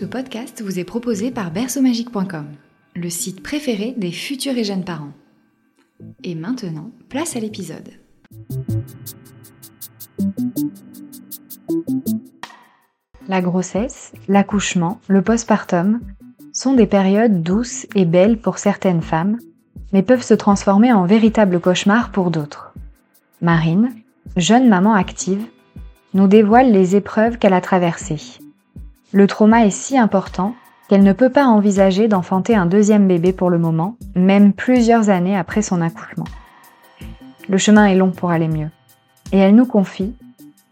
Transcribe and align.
Ce 0.00 0.06
podcast 0.06 0.62
vous 0.62 0.78
est 0.78 0.84
proposé 0.84 1.30
par 1.30 1.50
berceaumagique.com, 1.50 2.46
le 2.96 3.10
site 3.10 3.42
préféré 3.42 3.92
des 3.98 4.12
futurs 4.12 4.56
et 4.56 4.64
jeunes 4.64 4.82
parents. 4.82 5.12
Et 6.24 6.34
maintenant, 6.34 6.90
place 7.10 7.36
à 7.36 7.38
l'épisode. 7.38 7.90
La 13.28 13.42
grossesse, 13.42 14.14
l'accouchement, 14.26 15.02
le 15.06 15.20
postpartum 15.20 16.00
sont 16.54 16.72
des 16.72 16.86
périodes 16.86 17.42
douces 17.42 17.86
et 17.94 18.06
belles 18.06 18.38
pour 18.38 18.56
certaines 18.56 19.02
femmes, 19.02 19.36
mais 19.92 20.02
peuvent 20.02 20.24
se 20.24 20.32
transformer 20.32 20.94
en 20.94 21.04
véritables 21.04 21.60
cauchemars 21.60 22.10
pour 22.10 22.30
d'autres. 22.30 22.72
Marine, 23.42 23.90
jeune 24.38 24.66
maman 24.66 24.94
active, 24.94 25.44
nous 26.14 26.26
dévoile 26.26 26.72
les 26.72 26.96
épreuves 26.96 27.36
qu'elle 27.36 27.52
a 27.52 27.60
traversées. 27.60 28.40
Le 29.12 29.26
trauma 29.26 29.66
est 29.66 29.70
si 29.70 29.98
important 29.98 30.54
qu'elle 30.88 31.02
ne 31.02 31.12
peut 31.12 31.30
pas 31.30 31.46
envisager 31.46 32.06
d'enfanter 32.06 32.54
un 32.54 32.66
deuxième 32.66 33.08
bébé 33.08 33.32
pour 33.32 33.50
le 33.50 33.58
moment, 33.58 33.96
même 34.14 34.52
plusieurs 34.52 35.10
années 35.10 35.36
après 35.36 35.62
son 35.62 35.80
accouchement. 35.80 36.26
Le 37.48 37.58
chemin 37.58 37.86
est 37.86 37.96
long 37.96 38.12
pour 38.12 38.30
aller 38.30 38.46
mieux. 38.46 38.70
Et 39.32 39.38
elle 39.38 39.56
nous 39.56 39.66
confie 39.66 40.14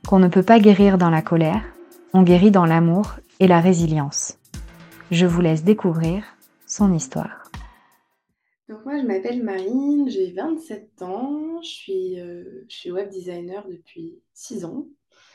qu'on 0.07 0.21
ne 0.21 0.29
peut 0.29 0.45
pas 0.45 0.61
guérir 0.61 0.99
dans 0.99 1.11
la 1.11 1.23
colère, 1.23 1.63
on 2.15 2.23
guérit 2.23 2.53
dans 2.53 2.65
l'amour 2.65 3.17
et 3.41 3.49
la 3.49 3.61
résilience. 3.61 4.39
Je 5.11 5.27
vous 5.27 5.41
laisse 5.41 5.65
découvrir 5.65 6.23
son 6.67 6.93
histoire. 6.95 7.51
Donc 8.69 8.85
moi 8.85 8.99
je 9.01 9.07
m'appelle 9.07 9.43
Marine, 9.43 10.09
j'ai 10.09 10.33
27 10.33 11.03
ans, 11.03 11.61
je 11.63 11.69
suis, 11.69 12.21
euh, 12.21 12.65
je 12.69 12.77
suis 12.77 12.93
web 12.93 13.09
designer 13.09 13.67
depuis 13.69 14.21
6 14.35 14.65
ans. 14.65 14.87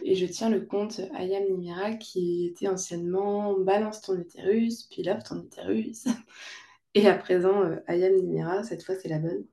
Et 0.02 0.16
je 0.16 0.26
tiens 0.26 0.50
le 0.50 0.62
compte 0.62 1.02
Ayam 1.14 1.44
Nimira 1.44 1.92
qui 1.94 2.48
était 2.48 2.68
anciennement 2.68 3.58
Balance 3.60 4.02
ton 4.02 4.18
utérus, 4.18 4.84
puis 4.84 5.04
Love 5.04 5.24
ton 5.24 5.42
utérus. 5.42 6.06
Et 6.96 7.08
à 7.08 7.16
présent, 7.16 7.64
euh, 7.64 7.78
Ayam 7.88 8.16
Nimira, 8.16 8.64
cette 8.64 8.84
fois 8.84 8.96
c'est 8.96 9.10
la 9.10 9.20
bonne. 9.20 9.46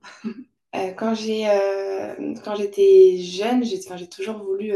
Euh, 0.73 0.91
quand 0.91 1.13
j'ai 1.15 1.49
euh, 1.49 2.33
j'étais 2.57 3.17
jeune, 3.17 3.63
j'ai 3.63 3.79
j'ai 3.95 4.07
toujours 4.07 4.37
voulu 4.37 4.71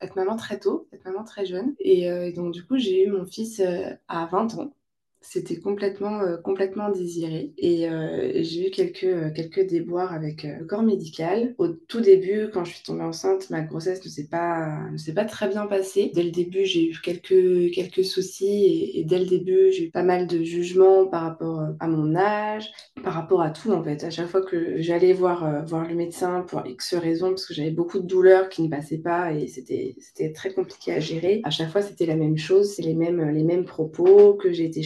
être 0.00 0.14
maman 0.14 0.36
très 0.36 0.58
tôt, 0.58 0.86
être 0.92 1.06
maman 1.06 1.24
très 1.24 1.46
jeune. 1.46 1.74
Et, 1.78 2.02
et 2.02 2.32
donc 2.32 2.52
du 2.52 2.66
coup, 2.66 2.76
j'ai 2.76 3.04
eu 3.04 3.10
mon 3.10 3.24
fils 3.24 3.62
à 4.08 4.26
20 4.26 4.58
ans. 4.58 4.74
C'était 5.20 5.58
complètement, 5.58 6.20
euh, 6.20 6.36
complètement 6.36 6.90
désiré. 6.90 7.52
Et 7.58 7.88
euh, 7.88 8.30
j'ai 8.36 8.68
eu 8.68 8.70
quelques, 8.70 9.02
euh, 9.04 9.30
quelques 9.34 9.66
déboires 9.66 10.12
avec 10.12 10.44
le 10.44 10.64
corps 10.64 10.84
médical. 10.84 11.54
Au 11.58 11.68
tout 11.68 12.00
début, 12.00 12.50
quand 12.52 12.64
je 12.64 12.74
suis 12.74 12.84
tombée 12.84 13.02
enceinte, 13.02 13.50
ma 13.50 13.60
grossesse 13.62 14.04
ne 14.04 14.08
s'est 14.10 14.28
pas, 14.28 14.78
pas 15.14 15.24
très 15.24 15.48
bien 15.48 15.66
passée. 15.66 16.12
Dès 16.14 16.22
le 16.22 16.30
début, 16.30 16.64
j'ai 16.64 16.88
eu 16.88 16.96
quelques, 17.02 17.74
quelques 17.74 18.04
soucis 18.04 18.92
et, 18.94 19.04
dès 19.04 19.18
le 19.18 19.26
début, 19.26 19.72
j'ai 19.72 19.86
eu 19.86 19.90
pas 19.90 20.04
mal 20.04 20.28
de 20.28 20.42
jugements 20.42 21.06
par 21.06 21.22
rapport 21.22 21.66
à 21.80 21.88
mon 21.88 22.14
âge, 22.14 22.70
par 23.02 23.14
rapport 23.14 23.42
à 23.42 23.50
tout 23.50 23.72
en 23.72 23.82
fait. 23.82 24.04
À 24.04 24.10
chaque 24.10 24.28
fois 24.28 24.42
que 24.42 24.80
j'allais 24.80 25.12
voir, 25.12 25.64
voir 25.66 25.86
le 25.88 25.94
médecin 25.94 26.42
pour 26.42 26.64
X 26.64 26.94
raisons, 26.94 27.30
parce 27.30 27.46
que 27.46 27.54
j'avais 27.54 27.70
beaucoup 27.70 27.98
de 27.98 28.06
douleurs 28.06 28.48
qui 28.48 28.62
ne 28.62 28.68
passaient 28.68 28.98
pas 28.98 29.32
et 29.32 29.48
c'était, 29.48 29.96
très 30.32 30.52
compliqué 30.52 30.92
à 30.92 31.00
gérer, 31.00 31.40
à 31.44 31.50
chaque 31.50 31.70
fois, 31.70 31.82
c'était 31.82 32.06
la 32.06 32.16
même 32.16 32.36
chose, 32.36 32.72
c'est 32.74 32.82
les 32.82 32.94
mêmes, 32.94 33.30
les 33.30 33.44
mêmes 33.44 33.64
propos, 33.64 34.34
que 34.34 34.52
j'ai 34.52 34.64
été 34.64 34.82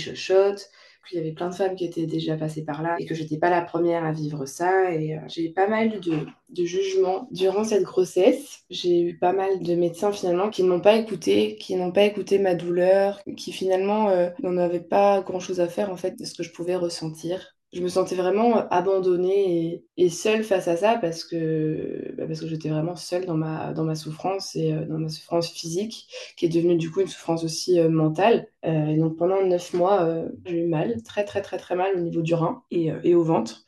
qu'il 1.09 1.19
y 1.19 1.20
avait 1.20 1.32
plein 1.32 1.48
de 1.48 1.54
femmes 1.54 1.75
qui 1.75 1.84
étaient 1.84 2.06
déjà 2.06 2.37
passées 2.37 2.65
par 2.65 2.82
là 2.82 2.97
et 2.98 3.06
que 3.06 3.15
j'étais 3.15 3.38
pas 3.38 3.50
la 3.50 3.62
première 3.62 4.04
à 4.04 4.12
vivre 4.12 4.47
ça. 4.47 4.93
Et 4.93 5.16
euh, 5.16 5.20
j'ai 5.28 5.47
eu 5.47 5.53
pas 5.53 5.66
mal 5.66 6.00
de, 6.00 6.26
de 6.50 6.65
jugements 6.65 7.28
durant 7.31 7.65
cette 7.65 7.82
grossesse. 7.82 8.60
J'ai 8.70 9.00
eu 9.03 9.19
pas 9.19 9.32
mal 9.32 9.60
de 9.60 9.75
médecins 9.75 10.12
finalement 10.12 10.50
qui 10.50 10.62
n'ont 10.62 10.81
pas 10.81 10.97
écouté, 10.97 11.56
qui 11.56 11.76
n'ont 11.76 11.93
pas 11.93 12.04
écouté 12.04 12.38
ma 12.38 12.54
douleur, 12.54 13.20
qui 13.37 13.53
finalement 13.53 14.10
euh, 14.10 14.31
n'en 14.43 14.56
avaient 14.56 14.81
pas 14.81 15.20
grand 15.22 15.41
chose 15.41 15.60
à 15.60 15.69
faire 15.69 15.91
en 15.91 15.97
fait 15.97 16.19
de 16.19 16.25
ce 16.25 16.34
que 16.34 16.43
je 16.43 16.53
pouvais 16.53 16.76
ressentir 16.76 17.56
je 17.72 17.81
me 17.81 17.88
sentais 17.88 18.14
vraiment 18.14 18.69
abandonnée 18.69 19.82
et, 19.97 20.10
seule 20.10 20.44
face 20.44 20.69
à 20.69 20.76
ça 20.76 20.99
parce 20.99 21.25
que, 21.25 22.12
parce 22.32 22.41
que 22.41 22.48
j'étais 22.48 22.70
vraiment 22.70 22.97
seule 22.97 23.26
dans 23.26 23.37
ma, 23.37 23.72
dans 23.75 23.84
ma 23.84 23.94
souffrance 23.94 24.56
et 24.56 24.72
euh, 24.72 24.87
dans 24.87 24.98
ma 24.98 25.09
souffrance 25.10 25.50
physique 25.50 26.09
qui 26.37 26.47
est 26.47 26.48
devenue 26.48 26.76
du 26.76 26.91
coup 26.91 27.00
une 27.03 27.09
souffrance 27.09 27.44
aussi 27.44 27.78
euh, 27.78 27.91
mentale. 27.91 28.48
Euh, 28.65 28.87
et 28.87 28.97
donc 28.97 29.16
pendant 29.16 29.44
neuf 29.44 29.75
mois, 29.75 30.09
j'ai 30.47 30.65
eu 30.65 30.66
mal, 30.66 31.03
très 31.03 31.25
très 31.25 31.43
très 31.43 31.59
très 31.59 31.76
mal 31.76 31.94
au 31.97 32.00
niveau 32.00 32.22
du 32.22 32.34
rein 32.34 32.62
et, 32.70 32.91
et 33.04 33.15
au 33.15 33.22
ventre. 33.22 33.65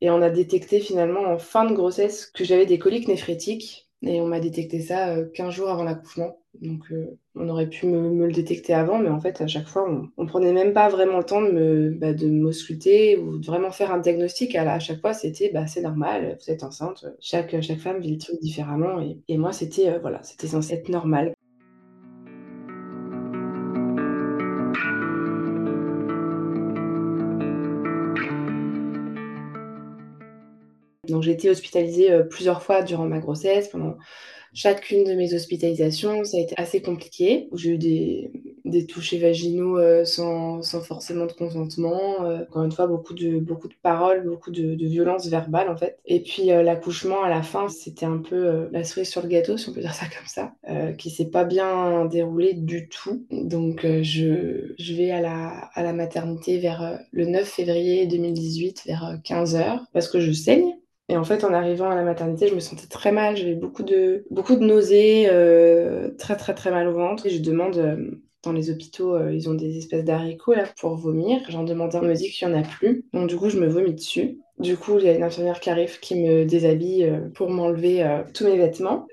Et 0.00 0.10
on 0.10 0.22
a 0.22 0.30
détecté 0.30 0.80
finalement 0.80 1.20
en 1.22 1.38
fin 1.38 1.64
de 1.64 1.74
grossesse 1.74 2.26
que 2.26 2.44
j'avais 2.44 2.66
des 2.66 2.78
coliques 2.78 3.06
néphrétiques 3.06 3.89
et 4.02 4.20
on 4.20 4.26
m'a 4.26 4.40
détecté 4.40 4.80
ça 4.80 5.16
15 5.34 5.52
jours 5.54 5.70
avant 5.70 5.84
l'accouchement. 5.84 6.36
Donc, 6.60 6.90
euh, 6.90 7.18
on 7.36 7.48
aurait 7.48 7.68
pu 7.68 7.86
me, 7.86 8.26
le 8.26 8.32
détecter 8.32 8.74
avant, 8.74 8.98
mais 8.98 9.08
en 9.08 9.20
fait, 9.20 9.40
à 9.40 9.46
chaque 9.46 9.68
fois, 9.68 9.88
on, 9.88 10.22
ne 10.22 10.28
prenait 10.28 10.52
même 10.52 10.72
pas 10.72 10.88
vraiment 10.88 11.18
le 11.18 11.24
temps 11.24 11.40
de 11.40 11.50
me, 11.50 11.90
bah, 11.90 12.12
m'ausculter 12.22 13.16
ou 13.16 13.38
de 13.38 13.46
vraiment 13.46 13.70
faire 13.70 13.92
un 13.92 13.98
diagnostic. 13.98 14.56
À, 14.56 14.78
chaque 14.80 15.00
fois, 15.00 15.14
c'était, 15.14 15.50
bah, 15.54 15.66
c'est 15.66 15.80
normal, 15.80 16.36
vous 16.40 16.50
êtes 16.50 16.64
enceinte. 16.64 17.06
Chaque, 17.20 17.60
chaque 17.62 17.78
femme 17.78 18.00
vit 18.00 18.12
le 18.12 18.18
truc 18.18 18.40
différemment. 18.40 19.00
Et, 19.28 19.38
moi, 19.38 19.52
c'était, 19.52 19.88
euh, 19.90 19.98
voilà, 20.00 20.22
c'était 20.22 20.48
censé 20.48 20.74
être 20.74 20.88
normal. 20.88 21.34
Donc 31.10 31.22
j'ai 31.22 31.32
été 31.32 31.50
hospitalisée 31.50 32.10
euh, 32.10 32.22
plusieurs 32.22 32.62
fois 32.62 32.82
durant 32.82 33.06
ma 33.06 33.18
grossesse, 33.18 33.68
pendant 33.68 33.96
chacune 34.52 35.04
de 35.04 35.14
mes 35.14 35.32
hospitalisations, 35.32 36.24
ça 36.24 36.36
a 36.36 36.40
été 36.40 36.54
assez 36.56 36.82
compliqué. 36.82 37.48
J'ai 37.54 37.70
eu 37.70 37.78
des, 37.78 38.32
des 38.64 38.84
touchés 38.84 39.18
vaginaux 39.18 39.78
euh, 39.78 40.04
sans, 40.04 40.60
sans, 40.62 40.80
forcément 40.80 41.26
de 41.26 41.32
consentement. 41.32 42.24
Euh, 42.24 42.42
encore 42.42 42.64
une 42.64 42.72
fois, 42.72 42.88
beaucoup 42.88 43.14
de, 43.14 43.38
beaucoup 43.38 43.68
de 43.68 43.74
paroles, 43.80 44.24
beaucoup 44.26 44.50
de, 44.50 44.74
de 44.74 44.86
violence 44.86 45.28
verbale 45.28 45.68
en 45.68 45.76
fait. 45.76 46.00
Et 46.04 46.20
puis 46.20 46.46
l'accouchement 46.46 47.22
à 47.22 47.28
la 47.28 47.42
fin, 47.42 47.68
c'était 47.68 48.06
un 48.06 48.18
peu 48.18 48.68
la 48.72 48.82
cerise 48.82 49.08
sur 49.08 49.22
le 49.22 49.28
gâteau, 49.28 49.56
si 49.56 49.68
on 49.68 49.72
peut 49.72 49.82
dire 49.82 49.94
ça 49.94 50.06
comme 50.06 50.26
ça, 50.26 50.54
qui 50.96 51.10
s'est 51.10 51.30
pas 51.30 51.44
bien 51.44 52.06
déroulé 52.06 52.54
du 52.54 52.88
tout. 52.88 53.24
Donc 53.30 53.86
je, 54.02 54.74
je 54.78 54.94
vais 54.94 55.12
à 55.12 55.20
la, 55.20 55.48
à 55.74 55.84
la 55.84 55.92
maternité 55.92 56.58
vers 56.58 56.98
le 57.12 57.26
9 57.26 57.44
février 57.48 58.06
2018, 58.06 58.82
vers 58.86 59.18
15h, 59.24 59.84
parce 59.92 60.08
que 60.08 60.18
je 60.18 60.32
saigne. 60.32 60.79
Et 61.10 61.16
en 61.16 61.24
fait, 61.24 61.42
en 61.42 61.52
arrivant 61.52 61.90
à 61.90 61.96
la 61.96 62.04
maternité, 62.04 62.46
je 62.46 62.54
me 62.54 62.60
sentais 62.60 62.86
très 62.86 63.10
mal. 63.10 63.36
J'avais 63.36 63.56
beaucoup 63.56 63.82
de, 63.82 64.24
beaucoup 64.30 64.54
de 64.54 64.64
nausées, 64.64 65.26
euh, 65.28 66.08
très 66.16 66.36
très 66.36 66.54
très 66.54 66.70
mal 66.70 66.86
au 66.86 66.92
ventre. 66.92 67.26
Et 67.26 67.30
je 67.30 67.42
demande, 67.42 67.76
euh, 67.78 68.12
dans 68.44 68.52
les 68.52 68.70
hôpitaux, 68.70 69.16
euh, 69.16 69.34
ils 69.34 69.50
ont 69.50 69.54
des 69.54 69.76
espèces 69.76 70.04
d'haricots 70.04 70.54
là 70.54 70.66
pour 70.80 70.94
vomir. 70.94 71.40
J'en 71.48 71.64
demande 71.64 71.96
un, 71.96 72.02
on 72.02 72.04
me 72.04 72.14
dit 72.14 72.30
qu'il 72.30 72.46
n'y 72.46 72.54
en 72.54 72.60
a 72.60 72.62
plus. 72.62 73.04
Donc 73.12 73.28
du 73.28 73.36
coup, 73.36 73.48
je 73.48 73.58
me 73.58 73.66
vomis 73.66 73.92
dessus. 73.92 74.38
Du 74.60 74.76
coup, 74.76 74.98
il 74.98 75.04
y 75.04 75.08
a 75.08 75.14
une 75.14 75.24
infirmière 75.24 75.58
qui 75.58 75.68
arrive 75.68 75.98
qui 75.98 76.14
me 76.14 76.44
déshabille 76.44 77.12
pour 77.34 77.50
m'enlever 77.50 78.06
tous 78.32 78.44
mes 78.44 78.56
vêtements. 78.56 79.06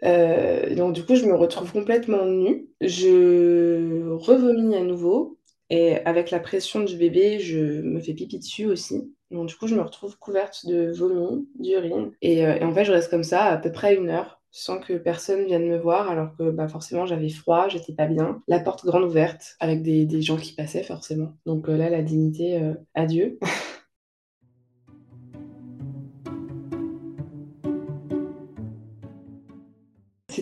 donc 0.76 0.94
du 0.94 1.04
coup, 1.04 1.16
je 1.16 1.26
me 1.26 1.34
retrouve 1.34 1.72
complètement 1.72 2.26
nue. 2.26 2.68
Je 2.82 4.12
revomis 4.12 4.76
à 4.76 4.84
nouveau. 4.84 5.37
Et 5.70 5.98
avec 6.06 6.32
la 6.32 6.40
pression 6.40 6.82
du 6.84 6.96
bébé, 6.96 7.40
je 7.40 7.82
me 7.82 8.00
fais 8.00 8.14
pipi 8.14 8.40
dessus 8.40 8.66
aussi. 8.66 9.14
Donc, 9.32 9.48
du 9.48 9.56
coup, 9.56 9.68
je 9.68 9.76
me 9.76 9.82
retrouve 9.82 10.18
couverte 10.18 10.66
de 10.66 10.92
vomi, 10.92 11.48
d'urine. 11.60 12.12
Et, 12.22 12.46
euh, 12.46 12.56
et, 12.56 12.64
en 12.64 12.74
fait, 12.74 12.86
je 12.86 12.94
reste 12.94 13.10
comme 13.10 13.24
ça 13.24 13.46
à 13.46 13.58
peu 13.58 13.72
près 13.72 13.96
une 13.96 14.10
heure 14.10 14.38
sans 14.52 14.80
que 14.80 14.94
personne 14.94 15.46
vienne 15.46 15.68
me 15.68 15.78
voir, 15.78 16.10
alors 16.10 16.36
que 16.36 16.50
bah, 16.50 16.68
forcément 16.68 17.06
j'avais 17.06 17.30
froid, 17.30 17.68
j'étais 17.68 17.94
pas 17.94 18.08
bien. 18.08 18.42
La 18.48 18.60
porte 18.60 18.86
grande 18.86 19.04
ouverte, 19.04 19.56
avec 19.60 19.84
des, 19.84 20.06
des 20.06 20.22
gens 20.22 20.38
qui 20.38 20.54
passaient 20.54 20.84
forcément. 20.84 21.34
Donc 21.46 21.70
euh, 21.70 21.78
là, 21.78 21.92
la 21.92 22.02
dignité, 22.02 22.60
euh, 22.60 22.74
adieu. 22.96 23.38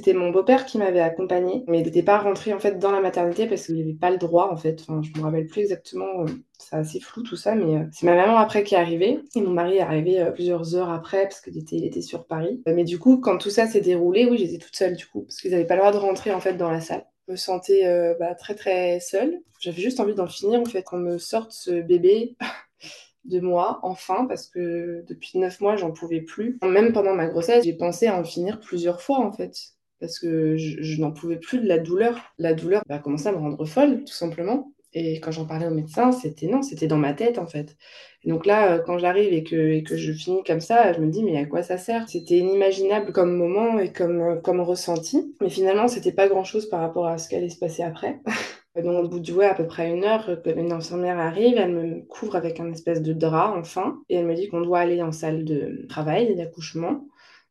C'était 0.05 0.19
mon 0.19 0.29
beau-père 0.29 0.67
qui 0.67 0.77
m'avait 0.77 0.99
accompagné, 0.99 1.63
mais 1.65 1.79
il 1.79 1.83
n'était 1.83 2.03
pas 2.03 2.19
rentré 2.19 2.53
en 2.53 2.59
fait 2.59 2.77
dans 2.77 2.91
la 2.91 3.01
maternité 3.01 3.47
parce 3.47 3.65
qu'il 3.65 3.79
n'avait 3.79 3.95
pas 3.95 4.11
le 4.11 4.19
droit 4.19 4.51
en 4.51 4.55
fait. 4.55 4.79
Enfin, 4.81 5.01
je 5.01 5.19
me 5.19 5.25
rappelle 5.25 5.47
plus 5.47 5.61
exactement, 5.61 6.21
euh, 6.21 6.25
c'est 6.59 6.75
assez 6.75 6.99
flou 6.99 7.23
tout 7.23 7.35
ça, 7.35 7.55
mais 7.55 7.75
euh, 7.75 7.85
c'est 7.91 8.05
ma 8.05 8.13
maman 8.13 8.37
après 8.37 8.63
qui 8.63 8.75
est 8.75 8.77
arrivée 8.77 9.19
et 9.33 9.41
mon 9.41 9.49
mari 9.49 9.77
est 9.77 9.81
arrivé 9.81 10.21
euh, 10.21 10.29
plusieurs 10.29 10.75
heures 10.75 10.91
après 10.91 11.23
parce 11.23 11.41
qu'il 11.41 11.57
était, 11.57 11.77
il 11.77 11.85
était 11.85 12.03
sur 12.03 12.27
Paris. 12.27 12.61
mais 12.67 12.83
du 12.83 12.99
coup, 12.99 13.17
quand 13.17 13.39
tout 13.39 13.49
ça 13.49 13.65
s'est 13.65 13.81
déroulé, 13.81 14.27
oui, 14.29 14.37
j'étais 14.37 14.59
toute 14.63 14.75
seule 14.75 14.95
du 14.95 15.07
coup 15.07 15.23
parce 15.23 15.41
qu'ils 15.41 15.49
n'avaient 15.49 15.65
pas 15.65 15.73
le 15.73 15.81
droit 15.81 15.91
de 15.91 15.97
rentrer 15.97 16.31
en 16.31 16.39
fait 16.39 16.53
dans 16.53 16.69
la 16.69 16.81
salle. 16.81 17.07
Me 17.27 17.35
sentais 17.35 18.15
bah, 18.19 18.35
très 18.35 18.53
très 18.53 18.99
seule. 18.99 19.41
J'avais 19.59 19.81
juste 19.81 19.99
envie 19.99 20.13
d'en 20.13 20.27
finir 20.27 20.59
en 20.59 20.65
fait, 20.65 20.83
qu'on 20.83 20.99
me 20.99 21.17
sorte 21.17 21.51
ce 21.51 21.81
bébé 21.81 22.35
de 23.25 23.39
moi, 23.39 23.79
enfin, 23.81 24.27
parce 24.27 24.45
que 24.45 25.03
depuis 25.07 25.39
neuf 25.39 25.61
mois, 25.61 25.77
j'en 25.77 25.91
pouvais 25.91 26.21
plus. 26.21 26.59
Même 26.63 26.93
pendant 26.93 27.15
ma 27.15 27.25
grossesse, 27.25 27.63
j'ai 27.63 27.73
pensé 27.73 28.05
à 28.05 28.15
en 28.15 28.23
finir 28.23 28.59
plusieurs 28.59 29.01
fois 29.01 29.25
en 29.25 29.31
fait, 29.31 29.74
parce 29.99 30.19
que 30.19 30.57
je, 30.57 31.01
n'en 31.01 31.11
pouvais 31.11 31.37
plus 31.37 31.59
de 31.59 31.67
la 31.67 31.79
douleur. 31.79 32.33
La 32.37 32.53
douleur 32.53 32.83
a 32.89 32.99
commencé 32.99 33.27
à 33.27 33.31
me 33.31 33.37
rendre 33.37 33.65
folle, 33.65 34.03
tout 34.03 34.13
simplement. 34.13 34.71
Et 34.93 35.19
quand 35.19 35.31
j'en 35.31 35.45
parlais 35.45 35.67
au 35.67 35.73
médecin, 35.73 36.13
c'était 36.13 36.47
non, 36.47 36.61
c'était 36.61 36.87
dans 36.87 36.97
ma 36.97 37.13
tête 37.13 37.37
en 37.37 37.47
fait. 37.47 37.75
Et 38.23 38.29
donc 38.29 38.45
là, 38.45 38.73
euh, 38.73 38.79
quand 38.79 38.97
j'arrive 38.97 39.33
et 39.33 39.43
que, 39.43 39.97
je 39.97 40.11
finis 40.13 40.41
comme 40.43 40.61
ça, 40.61 40.93
je 40.93 40.99
me 41.01 41.09
dis, 41.11 41.21
mais 41.23 41.37
à 41.37 41.45
quoi 41.45 41.63
ça 41.63 41.77
sert? 41.77 42.07
C'était 42.07 42.37
inimaginable 42.37 43.11
comme 43.11 43.35
moment 43.35 43.77
et 43.77 43.91
comme, 43.91 44.21
euh, 44.21 44.35
comme 44.37 44.61
ressenti. 44.61 45.35
Mais 45.41 45.49
finalement, 45.49 45.89
c'était 45.89 46.13
pas 46.13 46.29
grand-chose 46.29 46.69
par 46.69 46.79
rapport 46.79 47.07
à 47.07 47.17
ce 47.17 47.27
qui 47.27 47.35
allait 47.35 47.49
se 47.49 47.59
passer 47.59 47.83
après. 47.83 48.21
Donc, 48.83 49.05
au 49.05 49.07
bout 49.07 49.19
de 49.19 49.31
ouais, 49.31 49.45
à 49.45 49.53
peu 49.53 49.67
près 49.67 49.89
une 49.89 50.03
heure, 50.03 50.29
une 50.45 50.71
infirmière 50.71 51.17
arrive, 51.17 51.55
elle 51.57 51.71
me 51.71 52.01
couvre 52.01 52.35
avec 52.35 52.59
un 52.59 52.71
espèce 52.71 53.01
de 53.01 53.13
drap, 53.13 53.55
enfin, 53.57 54.01
et 54.09 54.15
elle 54.15 54.25
me 54.25 54.35
dit 54.35 54.49
qu'on 54.49 54.59
doit 54.59 54.79
aller 54.79 55.01
en 55.01 55.13
salle 55.13 55.45
de 55.45 55.85
travail, 55.87 56.35
d'accouchement. 56.35 57.05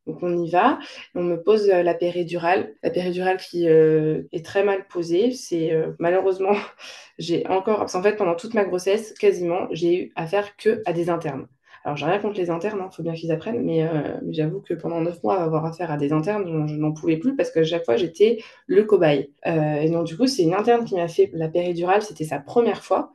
Donc 0.07 0.23
on 0.23 0.37
y 0.37 0.51
va, 0.51 0.79
on 1.15 1.23
me 1.23 1.37
pose 1.37 1.71
euh, 1.71 1.83
la 1.83 1.95
péridurale, 1.95 2.75
la 2.83 2.91
péridurale 2.91 3.39
qui 3.39 3.69
euh, 3.69 4.23
est 4.33 4.45
très 4.45 4.63
mal 4.63 4.87
posée. 4.87 5.33
C'est 5.33 5.73
euh, 5.73 5.93
malheureusement, 5.99 6.53
j'ai 7.19 7.47
encore, 7.47 7.79
parce 7.79 8.03
fait 8.03 8.17
pendant 8.17 8.35
toute 8.35 8.55
ma 8.55 8.65
grossesse, 8.65 9.15
quasiment, 9.15 9.67
j'ai 9.71 9.97
eu 9.97 10.13
affaire 10.15 10.57
que 10.57 10.83
à 10.85 10.93
des 10.93 11.09
internes. 11.09 11.47
Alors 11.85 11.97
j'ai 11.97 12.07
rien 12.07 12.19
contre 12.19 12.39
les 12.39 12.49
internes, 12.51 12.79
il 12.81 12.85
hein, 12.85 12.91
faut 12.91 13.03
bien 13.03 13.13
qu'ils 13.13 13.31
apprennent, 13.31 13.63
mais, 13.63 13.87
j'avoue 14.31 14.61
que 14.63 14.73
pendant 14.73 15.03
neuf 15.03 15.23
mois, 15.23 15.43
avoir 15.43 15.67
affaire 15.67 15.91
à 15.91 15.99
des 15.99 16.13
internes, 16.15 16.67
je, 16.67 16.77
n'en 16.77 16.93
pouvais 16.93 17.19
plus 17.19 17.37
parce 17.37 17.51
que 17.51 17.63
chaque 17.63 17.85
fois 17.85 17.97
j'étais 17.97 18.39
le 18.67 18.85
cobaye. 18.85 19.31
et 19.45 19.91
donc 19.91 20.07
du 20.07 20.17
coup, 20.17 20.27
c'est 20.27 20.45
une 20.45 20.55
interne 20.55 20.87
qui 20.87 20.95
m'a 20.95 21.09
fait 21.09 21.29
la 21.35 21.49
péridurale, 21.49 22.01
c'était 22.01 22.25
sa 22.25 22.39
première 22.39 22.83
fois. 22.83 23.13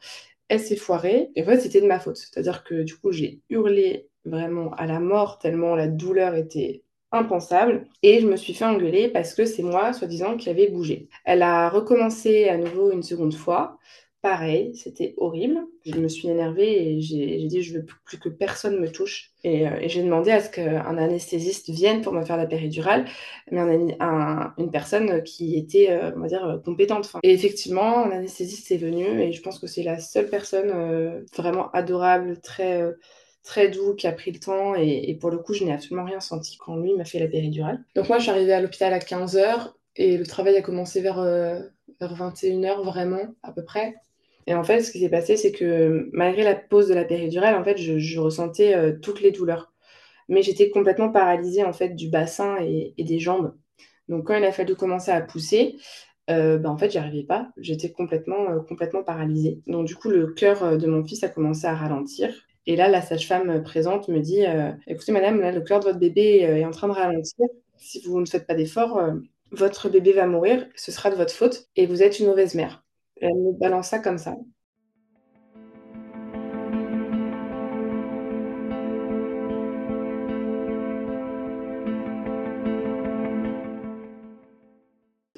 Elle 0.50 0.60
s'est 0.60 0.76
foirée, 0.76 1.32
et 1.36 1.42
en 1.42 1.46
fait 1.46 1.60
c'était 1.62 1.82
de 1.82 1.88
ma 1.88 2.00
faute. 2.00 2.18
C'est-à-dire 2.18 2.64
que 2.64 2.84
du 2.84 2.96
coup 2.96 3.12
j'ai 3.12 3.42
hurlé 3.50 4.08
vraiment 4.30 4.72
à 4.76 4.86
la 4.86 5.00
mort, 5.00 5.40
tellement 5.40 5.76
la 5.76 5.88
douleur 5.88 6.36
était 6.36 6.84
impensable. 7.12 7.88
Et 8.04 8.20
je 8.22 8.28
me 8.28 8.36
suis 8.36 8.54
fait 8.54 8.66
engueuler 8.66 9.10
parce 9.10 9.34
que 9.34 9.46
c'est 9.46 9.64
moi, 9.64 9.94
soi-disant, 9.94 10.38
qui 10.38 10.50
avait 10.50 10.70
bougé. 10.70 11.10
Elle 11.26 11.42
a 11.42 11.70
recommencé 11.70 12.50
à 12.50 12.58
nouveau 12.58 12.92
une 12.92 13.04
seconde 13.04 13.34
fois. 13.34 13.78
Pareil, 14.22 14.76
c'était 14.76 15.14
horrible. 15.16 15.62
Je 15.86 15.96
me 15.96 16.10
suis 16.10 16.28
énervée 16.28 16.96
et 16.96 17.00
j'ai 17.00 17.46
dit 17.46 17.64
je 17.64 17.76
veux 17.80 17.86
plus 18.04 18.20
que 18.20 18.28
personne 18.28 18.78
me 18.78 18.92
touche. 18.92 19.32
Et, 19.46 19.66
euh, 19.66 19.80
j'ai 19.88 20.04
demandé 20.04 20.30
à 20.32 20.42
ce 20.42 20.50
qu'un 20.50 20.98
anesthésiste 20.98 21.70
vienne 21.70 22.02
pour 22.02 22.12
me 22.12 22.26
faire 22.26 22.36
la 22.36 22.46
péridurale, 22.46 23.06
mais 23.50 23.62
une 23.62 24.72
personne 24.72 25.24
qui 25.24 25.58
était, 25.58 25.90
euh, 25.92 26.12
on 26.18 26.20
va 26.20 26.28
dire, 26.28 26.62
compétente. 26.66 27.14
Et 27.24 27.32
effectivement, 27.32 28.04
un 28.04 28.12
anesthésiste 28.12 28.70
est 28.72 28.78
venu 28.78 29.22
et 29.22 29.32
je 29.32 29.42
pense 29.42 29.58
que 29.58 29.68
c'est 29.68 29.84
la 29.84 30.00
seule 30.00 30.30
personne 30.30 30.70
euh, 30.70 31.22
vraiment 31.38 31.72
adorable, 31.72 32.42
très 32.42 32.84
très 33.44 33.70
doux, 33.70 33.96
qui 33.96 34.08
a 34.08 34.12
pris 34.12 34.32
le 34.32 34.40
temps. 34.40 34.76
Et, 34.76 35.16
pour 35.20 35.30
le 35.30 35.38
coup, 35.38 35.54
je 35.54 35.64
n'ai 35.64 35.74
absolument 35.74 36.06
rien 36.06 36.20
senti 36.20 36.58
quand 36.58 36.78
lui 36.78 36.94
m'a 36.96 37.06
fait 37.06 37.20
la 37.20 37.28
péridurale. 37.28 37.84
Donc 37.96 38.10
moi, 38.10 38.18
je 38.18 38.24
suis 38.24 38.32
arrivée 38.32 38.54
à 38.54 38.62
l'hôpital 38.62 38.94
à 38.94 39.00
15h 39.00 39.74
et 39.96 40.18
le 40.18 40.26
travail 40.26 40.56
a 40.56 40.62
commencé 40.62 41.02
vers, 41.02 41.20
euh, 41.20 41.60
vers 42.00 42.16
21h 42.16 42.84
vraiment, 42.84 43.36
à 43.44 43.52
peu 43.52 43.64
près. 43.64 43.96
Et 44.48 44.56
en 44.56 44.64
fait, 44.64 44.82
ce 44.82 44.92
qui 44.92 45.00
s'est 45.00 45.10
passé, 45.10 45.38
c'est 45.38 45.52
que 45.52 46.10
malgré 46.14 46.44
la 46.44 46.56
pause 46.56 46.88
de 46.88 46.94
la 46.94 47.06
péridurale, 47.06 47.56
en 47.56 47.64
fait, 47.64 47.78
je, 47.78 48.20
ressentais 48.20 48.76
euh, 48.76 48.98
toutes 49.02 49.22
les 49.22 49.32
douleurs. 49.32 49.74
Mais 50.28 50.42
j'étais 50.42 50.70
complètement 50.70 51.10
paralysée 51.10 51.64
en 51.64 51.74
fait 51.74 51.90
du 51.90 52.08
bassin 52.08 52.58
et, 52.62 52.94
des 52.98 53.20
jambes. 53.20 53.56
Donc 54.10 54.28
quand 54.28 54.36
il 54.38 54.46
a 54.46 54.52
fallu 54.52 54.76
commencer 54.76 55.12
à 55.12 55.22
pousser, 55.22 55.78
euh, 56.30 56.60
bah, 56.60 56.70
en 56.70 56.78
fait, 56.78 56.92
j'y 56.92 57.00
arrivais 57.00 57.24
pas. 57.24 57.50
J'étais 57.58 57.92
complètement, 57.92 58.60
complètement 58.68 59.04
paralysée. 59.04 59.62
Donc, 59.66 59.88
du 59.88 59.96
coup, 59.96 60.10
le 60.10 60.28
cœur 60.28 60.78
de 60.78 60.88
mon 60.88 61.04
fils 61.04 61.24
a 61.24 61.30
commencé 61.30 61.66
à 61.66 61.76
ralentir. 61.76 62.32
Et 62.70 62.76
là, 62.76 62.88
la 62.88 63.02
sage-femme 63.02 63.64
présente 63.64 64.10
me 64.10 64.20
dit 64.20 64.46
euh, 64.46 64.72
Écoutez, 64.86 65.12
madame, 65.12 65.42
le 65.42 65.62
cœur 65.62 65.80
de 65.80 65.86
votre 65.86 65.98
bébé 65.98 66.46
euh, 66.46 66.58
est 66.58 66.66
en 66.66 66.70
train 66.70 66.88
de 66.88 66.94
ralentir. 66.94 67.48
Si 67.78 68.00
vous 68.06 68.20
ne 68.20 68.28
faites 68.28 68.46
pas 68.46 68.54
d'efforts, 68.54 69.00
euh, 69.00 69.16
votre 69.50 69.90
bébé 69.90 70.14
va 70.14 70.28
mourir. 70.28 70.68
Ce 70.76 70.92
sera 70.92 71.10
de 71.10 71.16
votre 71.16 71.34
faute 71.34 71.68
et 71.76 71.88
vous 71.88 72.04
êtes 72.04 72.20
une 72.20 72.28
mauvaise 72.28 72.54
mère. 72.54 72.84
elle 73.22 73.34
me 73.34 73.54
balance 73.54 73.88
ça 73.88 73.98
comme 73.98 74.20
ça. 74.20 74.36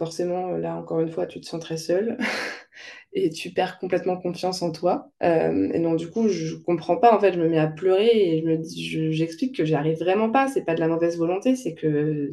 Forcément, 0.01 0.57
là, 0.57 0.77
encore 0.77 0.99
une 0.99 1.11
fois, 1.11 1.27
tu 1.27 1.39
te 1.39 1.45
sens 1.45 1.61
très 1.61 1.77
seule. 1.77 2.17
et 3.13 3.29
tu 3.29 3.51
perds 3.51 3.77
complètement 3.77 4.17
confiance 4.17 4.63
en 4.63 4.71
toi. 4.71 5.11
Euh, 5.21 5.69
et 5.71 5.79
donc, 5.79 5.97
du 5.97 6.09
coup, 6.09 6.27
je 6.27 6.55
comprends 6.55 6.97
pas, 6.97 7.15
en 7.15 7.19
fait, 7.19 7.33
je 7.33 7.39
me 7.39 7.47
mets 7.47 7.59
à 7.59 7.67
pleurer 7.67 8.09
et 8.09 8.41
je 8.41 8.47
me 8.47 9.11
j'explique 9.11 9.55
que 9.55 9.63
j'y 9.63 9.75
arrive 9.75 9.99
vraiment 9.99 10.31
pas. 10.31 10.47
C'est 10.47 10.65
pas 10.65 10.73
de 10.73 10.79
la 10.79 10.87
mauvaise 10.87 11.19
volonté, 11.19 11.55
c'est 11.55 11.75
que 11.75 12.31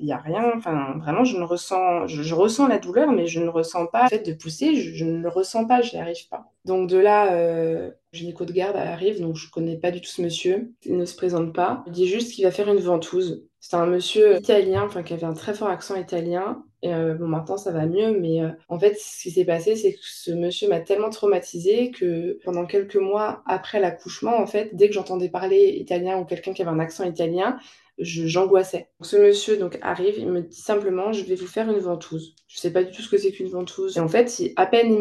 il 0.00 0.12
a 0.12 0.18
rien. 0.18 0.52
Enfin, 0.56 0.94
vraiment, 0.98 1.24
je 1.24 1.36
ne 1.36 1.42
ressens, 1.42 2.06
je, 2.06 2.34
ressens 2.36 2.68
la 2.68 2.78
douleur, 2.78 3.10
mais 3.10 3.26
je 3.26 3.40
ne 3.40 3.48
ressens 3.48 3.88
pas 3.88 4.04
le 4.04 4.10
fait 4.10 4.24
de 4.24 4.32
pousser. 4.32 4.76
Je, 4.76 5.04
ne 5.04 5.20
le 5.20 5.28
ressens 5.28 5.66
pas, 5.66 5.82
je 5.82 5.96
n'y 5.96 6.00
arrive 6.00 6.28
pas. 6.28 6.52
Donc 6.66 6.88
de 6.88 6.98
là, 6.98 7.32
euh, 7.32 7.90
gynéco 8.12 8.44
de 8.44 8.52
garde 8.52 8.76
arrive, 8.76 9.20
donc 9.20 9.34
je 9.34 9.50
connais 9.50 9.76
pas 9.76 9.90
du 9.90 10.00
tout 10.00 10.08
ce 10.08 10.22
monsieur. 10.22 10.72
Il 10.84 10.96
ne 10.96 11.04
se 11.04 11.16
présente 11.16 11.52
pas. 11.52 11.82
Il 11.88 11.92
dit 11.92 12.06
juste 12.06 12.32
qu'il 12.32 12.44
va 12.44 12.52
faire 12.52 12.68
une 12.68 12.78
ventouse. 12.78 13.44
C'est 13.58 13.74
un 13.74 13.86
monsieur 13.86 14.36
italien, 14.36 14.84
enfin 14.84 15.02
qui 15.02 15.14
avait 15.14 15.24
un 15.24 15.34
très 15.34 15.52
fort 15.52 15.68
accent 15.68 15.96
italien. 15.96 16.62
Et 16.82 16.94
euh, 16.94 17.14
bon, 17.14 17.26
maintenant 17.26 17.56
ça 17.56 17.72
va 17.72 17.86
mieux, 17.86 18.18
mais 18.18 18.40
euh, 18.40 18.50
en 18.68 18.78
fait, 18.78 18.96
ce 18.98 19.22
qui 19.22 19.30
s'est 19.32 19.44
passé, 19.44 19.74
c'est 19.74 19.94
que 19.94 19.98
ce 20.00 20.30
monsieur 20.30 20.68
m'a 20.68 20.80
tellement 20.80 21.10
traumatisée 21.10 21.90
que 21.90 22.38
pendant 22.44 22.66
quelques 22.66 22.96
mois 22.96 23.42
après 23.46 23.80
l'accouchement, 23.80 24.36
en 24.38 24.46
fait, 24.46 24.70
dès 24.74 24.88
que 24.88 24.94
j'entendais 24.94 25.28
parler 25.28 25.76
italien 25.78 26.18
ou 26.18 26.24
quelqu'un 26.24 26.52
qui 26.52 26.62
avait 26.62 26.70
un 26.70 26.78
accent 26.78 27.04
italien, 27.04 27.58
j'angoissais. 27.98 28.86
ce 29.00 29.16
monsieur 29.16 29.56
donc 29.56 29.76
arrive, 29.82 30.14
il 30.18 30.28
me 30.28 30.42
dit 30.42 30.60
simplement 30.60 31.12
je 31.12 31.24
vais 31.24 31.34
vous 31.34 31.48
faire 31.48 31.68
une 31.68 31.80
ventouse. 31.80 32.36
Je 32.46 32.58
sais 32.58 32.72
pas 32.72 32.84
du 32.84 32.92
tout 32.92 33.02
ce 33.02 33.08
que 33.08 33.18
c'est 33.18 33.32
qu'une 33.32 33.48
ventouse. 33.48 33.96
Et 33.96 34.00
en 34.00 34.06
fait, 34.06 34.32
à 34.54 34.66
peine 34.66 34.92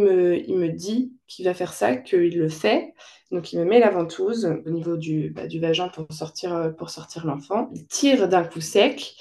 il 0.47 0.57
me, 0.57 0.69
dit 0.69 1.13
qu'il 1.27 1.45
va 1.45 1.53
faire 1.53 1.73
ça, 1.73 1.95
qu'il 1.95 2.35
le 2.35 2.49
fait. 2.49 2.95
Donc 3.31 3.53
il 3.53 3.59
me 3.59 3.65
met 3.65 3.79
la 3.79 3.91
ventouse 3.91 4.51
au 4.65 4.69
niveau 4.71 4.97
du, 4.97 5.29
bah, 5.29 5.45
du 5.45 5.59
vagin 5.59 5.91
sortir, 6.09 6.73
pour 6.75 6.89
sortir 6.89 7.27
l'enfant. 7.27 7.69
Il 7.75 7.85
tire 7.85 8.27
d'un 8.27 8.43
coup 8.43 8.61
sec. 8.61 9.15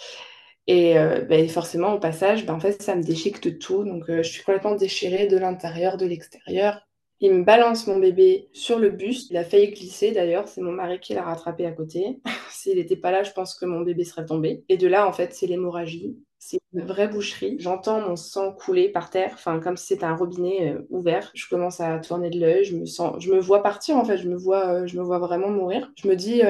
Et 0.66 0.98
euh, 0.98 1.20
bah, 1.22 1.46
forcément, 1.48 1.94
au 1.94 2.00
passage, 2.00 2.44
bah, 2.46 2.54
en 2.54 2.60
fait, 2.60 2.82
ça 2.82 2.96
me 2.96 3.02
déchiquete 3.02 3.58
tout. 3.58 3.84
Donc, 3.84 4.08
euh, 4.10 4.22
je 4.22 4.30
suis 4.30 4.42
complètement 4.42 4.74
déchirée 4.74 5.26
de 5.28 5.36
l'intérieur, 5.36 5.96
de 5.96 6.06
l'extérieur. 6.06 6.80
Il 7.20 7.32
me 7.32 7.44
balance 7.44 7.86
mon 7.86 7.98
bébé 7.98 8.48
sur 8.52 8.78
le 8.78 8.90
bus. 8.90 9.28
Il 9.30 9.36
a 9.36 9.44
failli 9.44 9.72
glisser 9.72 10.12
d'ailleurs. 10.12 10.48
C'est 10.48 10.60
mon 10.60 10.72
mari 10.72 11.00
qui 11.00 11.14
l'a 11.14 11.22
rattrapé 11.22 11.64
à 11.66 11.72
côté. 11.72 12.20
S'il 12.50 12.76
n'était 12.76 12.96
pas 12.96 13.10
là, 13.10 13.22
je 13.22 13.32
pense 13.32 13.54
que 13.54 13.64
mon 13.64 13.80
bébé 13.80 14.04
serait 14.04 14.26
tombé. 14.26 14.64
Et 14.68 14.76
de 14.76 14.88
là, 14.88 15.06
en 15.08 15.12
fait, 15.12 15.32
c'est 15.34 15.46
l'hémorragie. 15.46 16.16
C'est 16.38 16.58
une 16.74 16.84
vraie 16.84 17.08
boucherie. 17.08 17.56
J'entends 17.58 18.00
mon 18.00 18.14
sang 18.16 18.52
couler 18.52 18.88
par 18.90 19.10
terre, 19.10 19.30
enfin 19.34 19.58
comme 19.58 19.76
si 19.76 19.86
c'était 19.86 20.04
un 20.04 20.14
robinet 20.14 20.74
euh, 20.74 20.86
ouvert. 20.90 21.30
Je 21.34 21.48
commence 21.48 21.80
à 21.80 21.98
tourner 21.98 22.30
de 22.30 22.38
l'œil. 22.38 22.64
Je 22.64 22.76
me 22.76 22.86
sens, 22.86 23.16
je 23.20 23.32
me 23.32 23.40
vois 23.40 23.62
partir 23.62 23.96
en 23.96 24.04
fait. 24.04 24.18
Je 24.18 24.28
me 24.28 24.36
vois, 24.36 24.86
je 24.86 24.96
me 24.98 25.02
vois 25.02 25.18
vraiment 25.18 25.48
mourir. 25.48 25.90
Je 25.96 26.08
me 26.08 26.14
dis, 26.14 26.42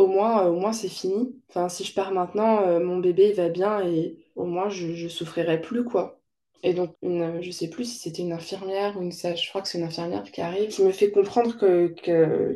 au 0.00 0.06
moins, 0.06 0.46
au 0.46 0.54
moins 0.54 0.72
c'est 0.72 0.88
fini. 0.88 1.34
Enfin, 1.50 1.68
si 1.68 1.84
je 1.84 1.94
pars 1.94 2.12
maintenant, 2.12 2.80
mon 2.80 2.98
bébé 2.98 3.32
va 3.32 3.48
bien 3.48 3.86
et 3.86 4.18
au 4.36 4.44
moins 4.44 4.68
je, 4.68 4.94
je 4.94 5.08
souffrirai 5.08 5.60
plus 5.60 5.84
quoi. 5.84 6.20
Et 6.62 6.74
donc, 6.74 6.94
une, 7.02 7.40
je 7.42 7.50
sais 7.50 7.70
plus 7.70 7.84
si 7.84 7.98
c'était 7.98 8.22
une 8.22 8.32
infirmière 8.32 8.98
ou 8.98 9.02
une 9.02 9.12
sage, 9.12 9.44
je 9.44 9.48
crois 9.48 9.62
que 9.62 9.68
c'est 9.68 9.78
une 9.78 9.84
infirmière 9.84 10.24
qui 10.24 10.42
arrive, 10.42 10.68
qui 10.68 10.84
me 10.84 10.92
fait 10.92 11.10
comprendre 11.10 11.56
que, 11.56 11.88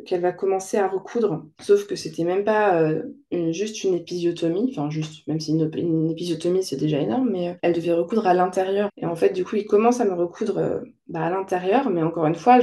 qu'elle 0.05 0.21
va 0.21 0.33
commencer 0.33 0.77
à 0.77 0.89
recoudre. 0.89 1.47
Sauf 1.61 1.87
que 1.87 1.97
c'était 1.97 2.25
même 2.25 2.45
pas 2.45 2.83
euh, 2.83 3.03
juste 3.51 3.83
une 3.83 3.95
épisiotomie, 3.95 4.69
enfin 4.71 4.91
juste, 4.91 5.27
même 5.27 5.41
si 5.41 5.53
une, 5.53 6.11
épisiotomie 6.11 6.63
c'est 6.63 6.77
déjà 6.77 6.99
énorme, 7.01 7.31
mais 7.31 7.49
euh, 7.49 7.55
elle 7.63 7.73
devait 7.73 7.95
recoudre 7.95 8.27
à 8.27 8.35
l'intérieur. 8.35 8.91
Et 8.99 9.07
en 9.07 9.17
fait, 9.17 9.31
du 9.31 9.45
coup, 9.45 9.57
il 9.57 9.65
commence 9.65 10.01
à 10.01 10.05
me 10.05 10.15
recoudre 10.15 10.59
euh, 10.59 10.81
bah, 11.07 11.27
à 11.27 11.31
l'intérieur, 11.31 11.91
mais 11.91 12.03
encore 12.03 12.25
une 12.27 12.35
fois, 12.35 12.61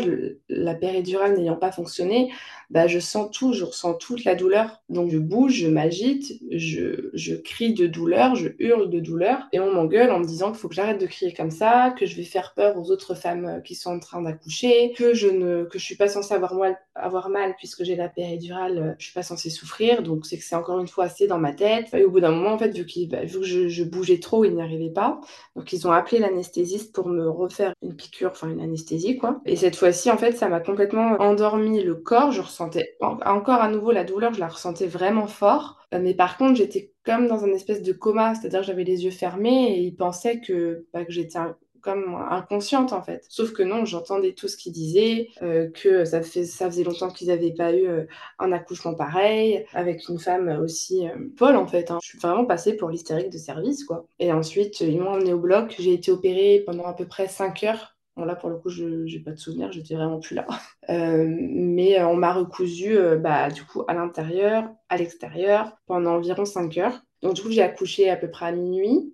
la 0.50 0.74
péridurale 0.74 1.38
n'ayant 1.38 1.56
pas 1.56 1.72
fonctionné, 1.72 2.32
bah, 2.72 2.88
je 2.88 2.98
sens 3.00 3.30
tout, 3.32 3.54
je 3.54 3.66
ressens 3.66 3.94
toute 3.96 4.24
la 4.24 4.34
douleur. 4.34 4.82
Donc 4.90 5.12
je 5.12 5.20
bouge, 5.20 5.54
je 5.54 5.68
m'agite, 5.68 6.42
je, 6.50 7.12
je 7.14 7.36
crie 7.36 7.74
de 7.74 7.86
douleur, 7.86 8.36
je 8.36 8.50
hurle 8.60 8.90
de 8.90 9.00
douleur, 9.00 9.48
et 9.52 9.60
on 9.60 9.72
m'engueule 9.72 10.10
en 10.10 10.20
me 10.20 10.26
disant 10.26 10.48
qu'il 10.52 10.60
faut 10.60 10.70
que 10.70 10.76
j'arrête 10.76 11.00
de 11.00 11.06
crier 11.06 11.34
comme 11.34 11.52
ça, 11.52 11.94
que 12.00 12.06
je 12.06 12.16
vais 12.16 12.24
faire 12.24 12.54
peur 12.56 12.78
aux 12.78 12.90
autres 12.90 13.14
femmes 13.14 13.46
euh, 13.46 13.60
qui 13.60 13.76
sont 13.76 13.92
en 13.92 14.00
train 14.00 14.22
d'accoucher, 14.22 14.94
que 14.98 15.14
je 15.14 15.28
ne 15.28 15.66
que 15.66 15.78
je 15.78 15.84
suis 15.84 15.96
pas 15.96 16.08
censée 16.08 16.34
avoir 16.34 16.56
mal, 16.56 16.78
avoir 16.96 17.30
mal 17.30 17.56
puisque 17.58 17.84
j'ai 17.84 17.96
la 17.96 18.10
péridurale, 18.10 18.78
euh, 18.78 18.94
je 18.98 19.06
suis 19.06 19.14
pas 19.14 19.24
censée 19.24 19.50
souffrir, 19.52 20.02
donc 20.02 20.26
c'est 20.26 20.38
que 20.38 20.44
c'est 20.44 20.56
encore 20.56 20.80
une 20.80 20.88
fois 20.88 21.06
assez 21.06 21.28
dans 21.28 21.40
ma 21.40 21.54
tête. 21.54 21.94
Et 21.94 22.06
au 22.06 22.10
bout 22.10 22.22
d'un 22.22 22.32
moment, 22.32 22.54
en 22.54 22.58
fait, 22.58 22.76
vu, 22.76 22.86
bah, 23.08 23.24
vu 23.24 23.40
que 23.40 23.46
je, 23.46 23.68
je, 23.68 23.84
bougeais 23.84 24.20
trop, 24.20 24.46
ils 24.46 24.56
n'y 24.56 24.62
arrivaient 24.62 24.90
pas, 24.90 25.20
donc 25.56 25.74
ils 25.74 25.88
ont 25.88 25.92
appelé 25.92 26.20
l'anesthésiste 26.20 26.94
pour 26.96 27.08
me 27.08 27.30
refaire 27.30 27.74
une 27.84 27.96
piqûre 27.96 28.31
enfin 28.32 28.50
une 28.50 28.62
anesthésie 28.62 29.18
quoi. 29.18 29.42
Et 29.46 29.56
cette 29.56 29.76
fois-ci, 29.76 30.12
en 30.12 30.18
fait, 30.18 30.34
ça 30.34 30.50
m'a 30.50 30.60
complètement 30.60 31.18
endormi 31.20 31.84
le 31.84 31.96
corps. 31.96 32.32
Je 32.32 32.42
ressentais 32.42 32.96
encore 33.00 33.62
à 33.62 33.70
nouveau 33.70 33.92
la 33.92 34.04
douleur, 34.04 34.34
je 34.34 34.40
la 34.40 34.48
ressentais 34.48 34.88
vraiment 34.88 35.28
fort. 35.28 35.82
Euh, 35.94 36.00
mais 36.02 36.14
par 36.14 36.38
contre, 36.38 36.56
j'étais 36.56 36.94
comme 37.04 37.28
dans 37.28 37.44
un 37.44 37.52
espèce 37.52 37.82
de 37.82 37.94
coma, 37.94 38.36
c'est-à-dire 38.36 38.64
j'avais 38.64 38.84
les 38.84 39.04
yeux 39.04 39.12
fermés 39.12 39.76
et 39.76 39.80
il 39.82 39.96
pensait 39.96 40.40
que, 40.40 40.86
bah, 40.94 41.02
j'étais 41.08 41.40
comme 41.82 42.16
inconsciente 42.30 42.94
en 42.94 43.02
fait. 43.02 43.26
Sauf 43.28 43.54
que 43.54 43.64
non, 43.64 43.86
j'entendais 43.86 44.34
tout 44.34 44.48
ce 44.48 44.56
qu'ils 44.56 44.72
disaient, 44.72 45.30
euh, 45.42 45.68
que 45.72 46.06
ça, 46.06 46.22
fait, 46.22 46.44
ça 46.44 46.68
faisait 46.70 46.84
longtemps 46.84 47.10
qu'ils 47.10 47.30
n'avaient 47.30 47.56
pas 47.56 47.74
eu 47.74 47.88
euh, 47.88 48.06
un 48.38 48.52
accouchement 48.52 48.94
pareil, 48.94 49.66
avec 49.74 50.08
une 50.08 50.20
femme 50.20 50.48
aussi 50.62 51.06
folle 51.38 51.56
en 51.56 51.66
fait. 51.66 51.90
Hein. 51.90 51.98
Je 52.04 52.10
suis 52.10 52.20
vraiment 52.20 52.46
passée 52.46 52.74
pour 52.74 52.90
l'hystérique 52.90 53.32
de 53.32 53.40
service 53.40 53.84
quoi. 53.84 54.06
Et 54.20 54.32
ensuite, 54.32 54.80
ils 54.82 55.00
m'ont 55.00 55.14
emmenée 55.14 55.34
au 55.34 55.40
bloc, 55.40 55.76
j'ai 55.80 55.94
été 55.94 56.12
opérée 56.12 56.62
pendant 56.68 56.86
à 56.86 56.94
peu 56.94 57.08
près 57.08 57.28
5 57.28 57.64
heures. 57.64 57.96
Là, 58.26 58.36
pour 58.36 58.50
le 58.50 58.58
coup, 58.58 58.70
je 58.70 58.86
n'ai 58.86 59.20
pas 59.20 59.32
de 59.32 59.38
souvenir, 59.38 59.72
j'étais 59.72 59.96
vraiment 59.96 60.20
plus 60.20 60.36
là. 60.36 60.48
mais 60.90 62.02
on 62.04 62.16
m'a 62.16 62.34
recousu, 62.34 62.98
bah, 63.20 63.50
du 63.50 63.64
coup, 63.64 63.84
à 63.88 63.94
l'intérieur, 63.94 64.70
à 64.90 64.98
l'extérieur, 64.98 65.78
pendant 65.86 66.16
environ 66.16 66.46
5 66.46 66.78
heures. 66.78 67.02
Donc, 67.22 67.36
du 67.36 67.42
coup, 67.42 67.52
j'ai 67.52 67.62
accouché 67.62 68.10
à 68.10 68.18
peu 68.18 68.30
près 68.30 68.48
à 68.48 68.52
minuit. 68.52 69.14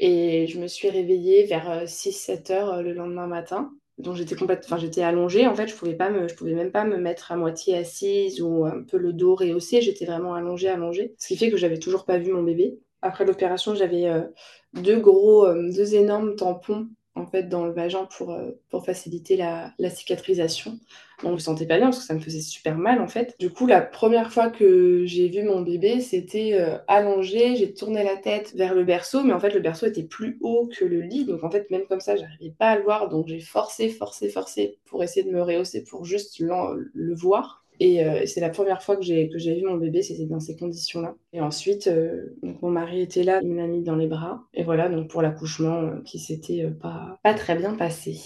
Et 0.00 0.46
je 0.46 0.58
me 0.58 0.66
suis 0.66 0.88
réveillée 0.88 1.44
vers 1.44 1.84
6-7 1.84 2.50
euh, 2.50 2.54
heures 2.54 2.72
euh, 2.72 2.82
le 2.82 2.94
lendemain 2.94 3.26
matin. 3.26 3.70
Donc 3.98 4.16
j'étais 4.16 4.34
complètement, 4.34 4.64
enfin 4.64 4.78
j'étais 4.78 5.02
allongée 5.02 5.46
en 5.46 5.54
fait, 5.54 5.68
je 5.68 5.74
pouvais 5.74 5.94
pas 5.94 6.10
je 6.26 6.34
pouvais 6.34 6.54
même 6.54 6.70
pas 6.70 6.84
me 6.84 6.96
mettre 6.96 7.32
à 7.32 7.36
moitié 7.36 7.76
assise 7.76 8.40
ou 8.40 8.64
un 8.64 8.82
peu 8.82 8.96
le 8.96 9.12
dos 9.12 9.34
rehaussé, 9.34 9.82
j'étais 9.82 10.06
vraiment 10.06 10.32
allongée, 10.34 10.70
allongée. 10.70 11.14
Ce 11.18 11.28
qui 11.28 11.36
fait 11.36 11.50
que 11.50 11.58
j'avais 11.58 11.78
toujours 11.78 12.06
pas 12.06 12.16
vu 12.16 12.32
mon 12.32 12.42
bébé. 12.42 12.78
Après 13.02 13.26
l'opération, 13.26 13.74
j'avais 13.74 14.06
euh, 14.08 14.22
deux 14.72 14.98
gros, 15.00 15.46
deux 15.52 15.94
énormes 15.94 16.34
tampons 16.34 16.88
en 17.20 17.26
fait 17.26 17.44
dans 17.44 17.64
le 17.64 17.72
vagin 17.72 18.06
pour, 18.16 18.32
euh, 18.32 18.50
pour 18.70 18.84
faciliter 18.84 19.36
la, 19.36 19.72
cicatrisation. 19.90 20.78
Bon, 21.22 21.30
je 21.30 21.34
me 21.34 21.38
sentais 21.38 21.66
pas 21.66 21.76
bien 21.76 21.86
parce 21.86 21.98
que 21.98 22.04
ça 22.04 22.14
me 22.14 22.20
faisait 22.20 22.40
super 22.40 22.76
mal 22.76 23.00
en 23.00 23.06
fait. 23.06 23.34
Du 23.38 23.50
coup, 23.50 23.66
la 23.66 23.80
première 23.80 24.32
fois 24.32 24.48
que 24.48 25.04
j'ai 25.04 25.28
vu 25.28 25.42
mon 25.42 25.60
bébé, 25.60 26.00
c'était 26.00 26.54
euh, 26.54 26.78
allongé, 26.88 27.56
j'ai 27.56 27.72
tourné 27.74 28.02
la 28.02 28.16
tête 28.16 28.54
vers 28.54 28.74
le 28.74 28.84
berceau, 28.84 29.22
mais 29.22 29.32
en 29.32 29.40
fait 29.40 29.50
le 29.50 29.60
berceau 29.60 29.86
était 29.86 30.02
plus 30.02 30.38
haut 30.40 30.68
que 30.68 30.84
le 30.84 31.00
lit, 31.00 31.24
donc 31.24 31.44
en 31.44 31.50
fait 31.50 31.70
même 31.70 31.86
comme 31.86 32.00
ça, 32.00 32.16
j'arrivais 32.16 32.54
pas 32.58 32.70
à 32.70 32.76
le 32.76 32.82
voir, 32.82 33.08
donc 33.08 33.28
j'ai 33.28 33.40
forcé, 33.40 33.88
forcé, 33.88 34.28
forcé 34.28 34.78
pour 34.86 35.02
essayer 35.02 35.24
de 35.24 35.30
me 35.30 35.42
rehausser 35.42 35.84
pour 35.84 36.04
juste 36.04 36.40
le 36.40 37.14
voir. 37.14 37.64
Et 37.80 38.04
euh, 38.04 38.26
c'est 38.26 38.40
la 38.40 38.50
première 38.50 38.82
fois 38.82 38.96
que 38.96 39.02
j'ai, 39.02 39.26
vu 39.26 39.64
mon 39.64 39.76
bébé, 39.76 40.02
c'était 40.02 40.26
dans 40.26 40.38
ces 40.38 40.54
conditions-là. 40.54 41.14
Et 41.32 41.40
ensuite, 41.40 41.86
euh, 41.86 42.36
donc 42.42 42.60
mon 42.60 42.70
mari 42.70 43.00
était 43.00 43.22
là, 43.22 43.40
il 43.42 43.52
m'a 43.54 43.66
mis 43.66 43.82
dans 43.82 43.96
les 43.96 44.06
bras. 44.06 44.44
Et 44.52 44.62
voilà, 44.62 44.90
donc 44.90 45.08
pour 45.08 45.22
l'accouchement 45.22 45.80
euh, 45.80 46.02
qui 46.04 46.18
s'était 46.18 46.70
pas 46.82 47.18
très 47.34 47.56
bien 47.56 47.74
passé. 47.74 48.20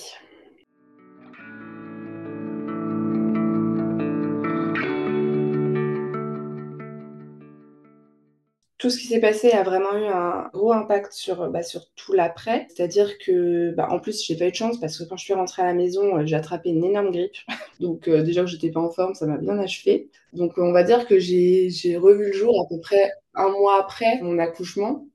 Tout 8.84 8.90
ce 8.90 8.98
qui 8.98 9.06
s'est 9.06 9.20
passé 9.20 9.50
a 9.52 9.62
vraiment 9.62 9.96
eu 9.96 10.04
un 10.04 10.50
gros 10.52 10.70
impact 10.70 11.14
sur, 11.14 11.48
bah, 11.48 11.62
sur 11.62 11.90
tout 11.94 12.12
l'après. 12.12 12.66
C'est-à-dire 12.68 13.16
que, 13.16 13.70
bah, 13.70 13.88
en 13.90 13.98
plus, 13.98 14.22
j'ai 14.22 14.36
pas 14.36 14.46
eu 14.46 14.50
de 14.50 14.56
chance 14.56 14.78
parce 14.78 14.98
que 14.98 15.04
quand 15.04 15.16
je 15.16 15.24
suis 15.24 15.32
rentrée 15.32 15.62
à 15.62 15.64
la 15.64 15.72
maison, 15.72 16.18
euh, 16.18 16.26
j'ai 16.26 16.36
attrapé 16.36 16.68
une 16.68 16.84
énorme 16.84 17.10
grippe. 17.10 17.32
Donc, 17.80 18.08
euh, 18.08 18.22
déjà 18.22 18.42
que 18.42 18.46
j'étais 18.46 18.70
pas 18.70 18.80
en 18.80 18.90
forme, 18.90 19.14
ça 19.14 19.24
m'a 19.24 19.38
bien 19.38 19.58
achevé. 19.58 20.10
Donc, 20.34 20.58
on 20.58 20.70
va 20.70 20.82
dire 20.82 21.06
que 21.06 21.18
j'ai 21.18 21.96
revu 21.96 22.26
le 22.26 22.32
jour 22.32 22.60
à 22.60 22.68
peu 22.68 22.78
près 22.78 23.10
un 23.34 23.48
mois 23.48 23.80
après 23.80 24.20
mon 24.20 24.38
accouchement. 24.38 25.06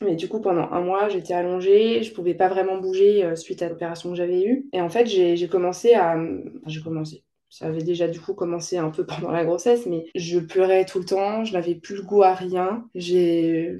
Mais 0.00 0.16
du 0.16 0.26
coup, 0.26 0.40
pendant 0.40 0.70
un 0.70 0.80
mois, 0.80 1.10
j'étais 1.10 1.34
allongée, 1.34 2.02
je 2.02 2.14
pouvais 2.14 2.34
pas 2.34 2.48
vraiment 2.48 2.78
bouger 2.78 3.22
euh, 3.22 3.36
suite 3.36 3.60
à 3.60 3.68
l'opération 3.68 4.08
que 4.08 4.16
j'avais 4.16 4.44
eue. 4.44 4.66
Et 4.72 4.80
en 4.80 4.88
fait, 4.88 5.04
j'ai 5.04 5.48
commencé 5.48 5.92
à. 5.92 6.16
j'ai 6.66 6.80
commencé 6.80 7.23
ça 7.54 7.66
avait 7.66 7.84
déjà 7.84 8.08
du 8.08 8.20
coup 8.20 8.34
commencé 8.34 8.78
un 8.78 8.90
peu 8.90 9.06
pendant 9.06 9.30
la 9.30 9.44
grossesse, 9.44 9.86
mais 9.86 10.06
je 10.16 10.40
pleurais 10.40 10.84
tout 10.84 10.98
le 10.98 11.04
temps, 11.04 11.44
je 11.44 11.52
n'avais 11.52 11.76
plus 11.76 11.94
le 11.94 12.02
goût 12.02 12.24
à 12.24 12.34
rien. 12.34 12.88
J'ai 12.96 13.78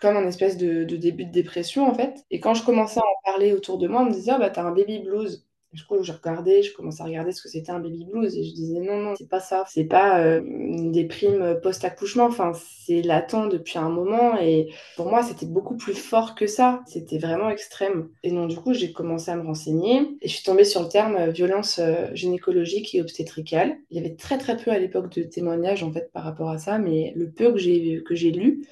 comme 0.00 0.16
un 0.16 0.26
espèce 0.26 0.56
de, 0.56 0.84
début 0.84 1.26
de 1.26 1.30
dépression 1.30 1.86
en 1.86 1.92
fait. 1.92 2.24
Et 2.30 2.40
quand 2.40 2.54
je 2.54 2.64
commençais 2.64 3.00
à 3.00 3.02
en 3.02 3.30
parler 3.30 3.52
autour 3.52 3.76
de 3.76 3.88
moi, 3.88 4.00
on 4.02 4.06
me 4.06 4.12
disait, 4.12 4.32
ah 4.32 4.38
bah 4.38 4.48
t'as 4.48 4.62
un 4.62 4.72
baby 4.72 5.00
blues. 5.00 5.46
Du 5.72 5.84
coup, 5.84 6.02
je 6.02 6.10
regardais, 6.10 6.64
je 6.64 6.74
commençais 6.74 7.02
à 7.02 7.06
regarder 7.06 7.30
ce 7.30 7.40
que 7.40 7.48
c'était 7.48 7.70
un 7.70 7.78
baby 7.78 8.04
blues 8.04 8.36
et 8.36 8.42
je 8.42 8.52
disais 8.52 8.80
non, 8.80 8.96
non, 8.96 9.14
c'est 9.16 9.28
pas 9.28 9.38
ça. 9.38 9.64
C'est 9.68 9.84
pas 9.84 10.20
euh, 10.20 10.40
une 10.44 10.90
déprime 10.90 11.60
post-accouchement. 11.62 12.24
Enfin, 12.24 12.52
c'est 12.54 13.02
latent 13.02 13.46
depuis 13.48 13.78
un 13.78 13.88
moment 13.88 14.36
et 14.40 14.72
pour 14.96 15.08
moi, 15.08 15.22
c'était 15.22 15.46
beaucoup 15.46 15.76
plus 15.76 15.94
fort 15.94 16.34
que 16.34 16.48
ça. 16.48 16.82
C'était 16.86 17.18
vraiment 17.18 17.50
extrême. 17.50 18.08
Et 18.24 18.32
donc, 18.32 18.48
du 18.48 18.56
coup, 18.56 18.74
j'ai 18.74 18.92
commencé 18.92 19.30
à 19.30 19.36
me 19.36 19.46
renseigner 19.46 20.08
et 20.20 20.26
je 20.26 20.34
suis 20.34 20.42
tombée 20.42 20.64
sur 20.64 20.82
le 20.82 20.88
terme 20.88 21.14
euh, 21.14 21.30
violence 21.30 21.78
euh, 21.78 22.08
gynécologique 22.14 22.92
et 22.96 23.00
obstétricale. 23.00 23.76
Il 23.90 23.96
y 23.96 24.00
avait 24.04 24.16
très, 24.16 24.38
très 24.38 24.56
peu 24.56 24.72
à 24.72 24.78
l'époque 24.78 25.14
de 25.14 25.22
témoignages 25.22 25.84
en 25.84 25.92
fait 25.92 26.10
par 26.12 26.24
rapport 26.24 26.50
à 26.50 26.58
ça, 26.58 26.78
mais 26.78 27.12
le 27.14 27.30
peu 27.30 27.52
que 27.52 27.58
j'ai, 27.58 28.02
que 28.02 28.14
lu, 28.14 28.66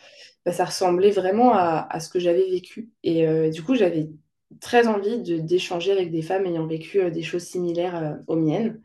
bah, 0.45 0.52
ça 0.52 0.64
ressemblait 0.64 1.11
vraiment 1.11 1.52
à 1.55 2.00
ce 2.00 2.09
que 2.09 2.19
j'avais 2.19 2.49
vécu. 2.50 2.90
Et 3.05 3.50
du 3.50 3.62
coup, 3.62 3.75
j'avais 3.75 4.09
très 4.60 4.86
envie 4.86 5.20
d'échanger 5.42 5.92
avec 5.92 6.10
des 6.10 6.22
femmes 6.22 6.46
ayant 6.46 6.66
vécu 6.66 7.00
euh, 7.00 7.10
des 7.10 7.22
choses 7.22 7.44
similaires 7.44 7.96
euh, 7.96 8.14
aux 8.26 8.36
miennes. 8.36 8.80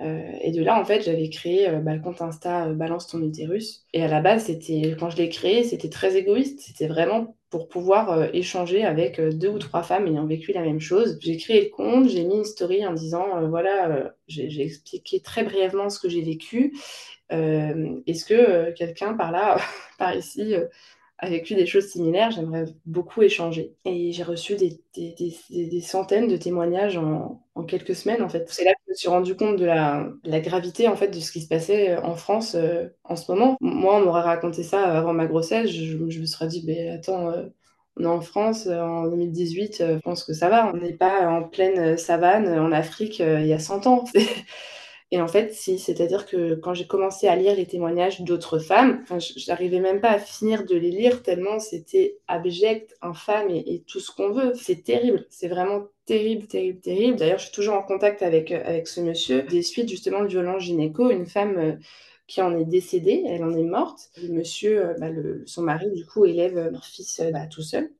Euh, 0.00 0.32
et 0.40 0.50
de 0.50 0.62
là, 0.62 0.80
en 0.80 0.84
fait, 0.84 1.02
j'avais 1.02 1.28
créé 1.28 1.70
bah, 1.80 1.94
le 1.94 2.00
compte 2.00 2.20
Insta 2.20 2.68
Balance 2.70 3.06
ton 3.06 3.22
utérus. 3.22 3.86
Et 3.92 4.02
à 4.02 4.08
la 4.08 4.20
base, 4.20 4.46
c'était 4.46 4.96
quand 4.98 5.08
je 5.08 5.16
l'ai 5.16 5.28
créé, 5.28 5.62
c'était 5.62 5.88
très 5.88 6.16
égoïste. 6.16 6.60
C'était 6.60 6.88
vraiment 6.88 7.36
pour 7.48 7.68
pouvoir 7.68 8.34
échanger 8.34 8.84
avec 8.84 9.20
deux 9.20 9.48
ou 9.48 9.60
trois 9.60 9.84
femmes 9.84 10.08
ayant 10.08 10.26
vécu 10.26 10.52
la 10.52 10.62
même 10.62 10.80
chose. 10.80 11.16
J'ai 11.22 11.36
créé 11.36 11.62
le 11.62 11.70
compte, 11.70 12.08
j'ai 12.08 12.24
mis 12.24 12.38
une 12.38 12.44
story 12.44 12.84
en 12.84 12.92
disant 12.92 13.46
voilà, 13.48 14.12
j'ai 14.26 14.62
expliqué 14.62 15.20
très 15.20 15.44
brièvement 15.44 15.88
ce 15.88 16.00
que 16.00 16.08
j'ai 16.08 16.22
vécu. 16.22 16.76
Est-ce 17.30 18.24
que 18.24 18.72
quelqu'un 18.72 19.14
par 19.14 19.30
là, 19.30 19.58
par 19.98 20.16
ici, 20.16 20.56
a 21.18 21.28
vécu 21.28 21.54
des 21.54 21.66
choses 21.66 21.86
similaires, 21.86 22.30
j'aimerais 22.30 22.66
beaucoup 22.86 23.22
échanger. 23.22 23.74
Et 23.84 24.12
j'ai 24.12 24.22
reçu 24.24 24.56
des, 24.56 24.80
des, 24.96 25.80
centaines 25.80 26.28
de 26.28 26.36
témoignages 26.36 26.96
en, 26.96 27.42
en, 27.54 27.64
quelques 27.64 27.94
semaines, 27.94 28.22
en 28.22 28.28
fait. 28.28 28.46
C'est 28.50 28.64
là 28.64 28.72
que 28.72 28.80
je 28.86 28.90
me 28.92 28.96
suis 28.96 29.08
rendu 29.08 29.36
compte 29.36 29.56
de 29.56 29.64
la, 29.64 30.08
la, 30.24 30.40
gravité, 30.40 30.88
en 30.88 30.96
fait, 30.96 31.08
de 31.08 31.20
ce 31.20 31.30
qui 31.30 31.40
se 31.40 31.48
passait 31.48 31.90
euh, 31.92 32.02
en 32.02 32.16
France 32.16 32.56
euh, 32.56 32.88
en 33.04 33.16
ce 33.16 33.30
moment. 33.30 33.56
Moi, 33.60 33.96
on 33.96 34.04
m'aurait 34.04 34.22
raconté 34.22 34.62
ça 34.62 34.82
avant 34.82 35.12
ma 35.12 35.26
grossesse, 35.26 35.70
je, 35.70 35.96
me 35.96 36.26
serais 36.26 36.48
dit, 36.48 36.64
mais 36.66 36.88
attends... 36.90 37.30
Euh, 37.30 37.46
on 37.96 38.02
est 38.02 38.06
en 38.06 38.20
France 38.20 38.66
en 38.66 39.06
2018, 39.06 39.76
je 39.78 39.98
pense 40.00 40.24
que 40.24 40.32
ça 40.32 40.48
va. 40.48 40.72
On 40.74 40.76
n'est 40.78 40.94
pas 40.94 41.28
en 41.28 41.44
pleine 41.44 41.96
savane 41.96 42.48
en 42.48 42.72
Afrique 42.72 43.20
il 43.20 43.46
y 43.46 43.52
a 43.52 43.60
100 43.60 43.86
ans. 43.86 44.04
Et 45.10 45.20
en 45.20 45.28
fait, 45.28 45.52
si, 45.52 45.78
c'est-à-dire 45.78 46.26
que 46.26 46.54
quand 46.54 46.74
j'ai 46.74 46.86
commencé 46.86 47.28
à 47.28 47.36
lire 47.36 47.54
les 47.54 47.66
témoignages 47.66 48.22
d'autres 48.22 48.58
femmes, 48.58 49.04
j'arrivais 49.36 49.80
même 49.80 50.00
pas 50.00 50.10
à 50.10 50.18
finir 50.18 50.64
de 50.64 50.74
les 50.74 50.90
lire 50.90 51.22
tellement 51.22 51.58
c'était 51.60 52.18
abject, 52.26 52.96
infâme 53.02 53.50
et, 53.50 53.84
tout 53.86 54.00
ce 54.00 54.10
qu'on 54.10 54.32
veut. 54.32 54.54
C'est 54.54 54.82
terrible, 54.82 55.26
c'est 55.28 55.48
vraiment 55.48 55.84
terrible, 56.06 56.46
terrible, 56.46 56.80
terrible. 56.80 57.16
D'ailleurs, 57.18 57.38
je 57.38 57.44
suis 57.44 57.54
toujours 57.54 57.74
en 57.74 57.82
contact 57.82 58.22
avec, 58.22 58.50
euh, 58.50 58.62
avec 58.64 58.88
ce 58.88 59.00
monsieur 59.00 59.42
des 59.42 59.62
suites 59.62 59.88
justement 59.88 60.22
de 60.22 60.28
violence 60.28 60.62
gynéco, 60.62 61.10
une 61.10 61.26
femme 61.26 61.58
euh, 61.58 61.72
qui 62.26 62.42
en 62.42 62.56
est 62.58 62.64
décédée, 62.64 63.24
elle 63.26 63.44
en 63.44 63.56
est 63.56 63.62
morte. 63.62 64.10
Le 64.22 64.32
monsieur, 64.32 64.86
euh, 64.86 64.94
bah, 64.98 65.10
son 65.46 65.62
mari, 65.62 65.90
du 65.92 66.04
coup, 66.06 66.24
élève 66.24 66.70
leur 66.72 66.84
fils 66.84 67.22
bah, 67.32 67.46
tout 67.46 67.62
seul. 67.62 67.90